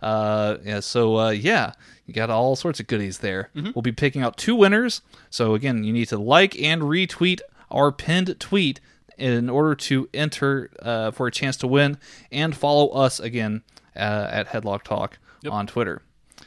[0.00, 1.72] Uh, yeah, so uh, yeah,
[2.06, 3.50] you got all sorts of goodies there.
[3.74, 5.02] We'll be picking out two winners.
[5.30, 7.40] So again, you need to like and retweet
[7.70, 8.80] our pinned tweet
[9.16, 11.98] in order to enter uh, for a chance to win,
[12.30, 13.62] and follow us again
[13.96, 15.18] uh, at Headlock Talk
[15.50, 16.02] on Twitter.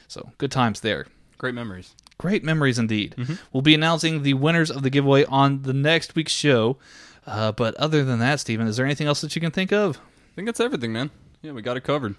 [0.08, 1.06] So good times there.
[1.42, 1.96] Great memories.
[2.20, 3.16] Great memories indeed.
[3.52, 6.78] We'll be announcing the winners of the giveaway on the next week's show.
[7.26, 9.98] Uh, but other than that, Steven, is there anything else that you can think of?
[9.98, 11.10] I think that's everything, man.
[11.42, 12.14] Yeah, we got it covered.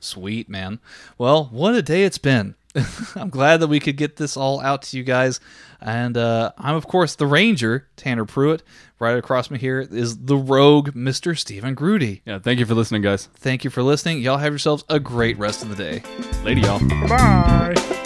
[0.00, 0.80] Sweet, man.
[1.16, 2.56] Well, what a day it's been.
[3.16, 5.40] I'm glad that we could get this all out to you guys.
[5.80, 8.62] And uh, I'm, of course, the Ranger, Tanner Pruitt.
[8.98, 11.38] Right across me here is the Rogue, Mr.
[11.38, 12.20] Stephen Grudy.
[12.26, 13.30] Yeah, thank you for listening, guys.
[13.34, 14.18] Thank you for listening.
[14.18, 16.02] Y'all have yourselves a great rest of the day.
[16.44, 17.97] Lady, y'all.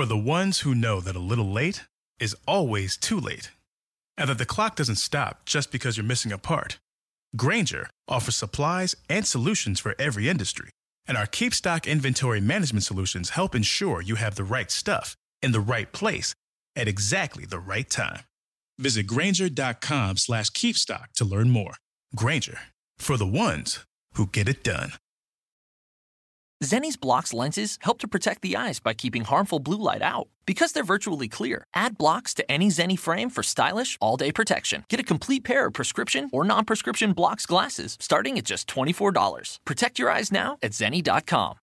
[0.00, 1.84] For the ones who know that a little late
[2.18, 3.50] is always too late,
[4.16, 6.78] and that the clock doesn't stop just because you're missing a part,
[7.36, 10.70] Grainger offers supplies and solutions for every industry.
[11.06, 15.60] And our KeepStock Inventory Management solutions help ensure you have the right stuff in the
[15.60, 16.34] right place
[16.76, 18.20] at exactly the right time.
[18.78, 21.74] Visit Grainger.com slash keepstock to learn more.
[22.16, 22.60] Grainger,
[22.98, 23.84] for the ones
[24.14, 24.92] who get it done.
[26.62, 30.28] Zenni's Blokz lenses help to protect the eyes by keeping harmful blue light out.
[30.44, 34.84] Because they're virtually clear, add Blokz to any Zenni frame for stylish, all day protection.
[34.88, 39.58] Get a complete pair of prescription or non prescription Blokz glasses starting at just $24.
[39.64, 41.56] Protect your eyes now at Zenni.com.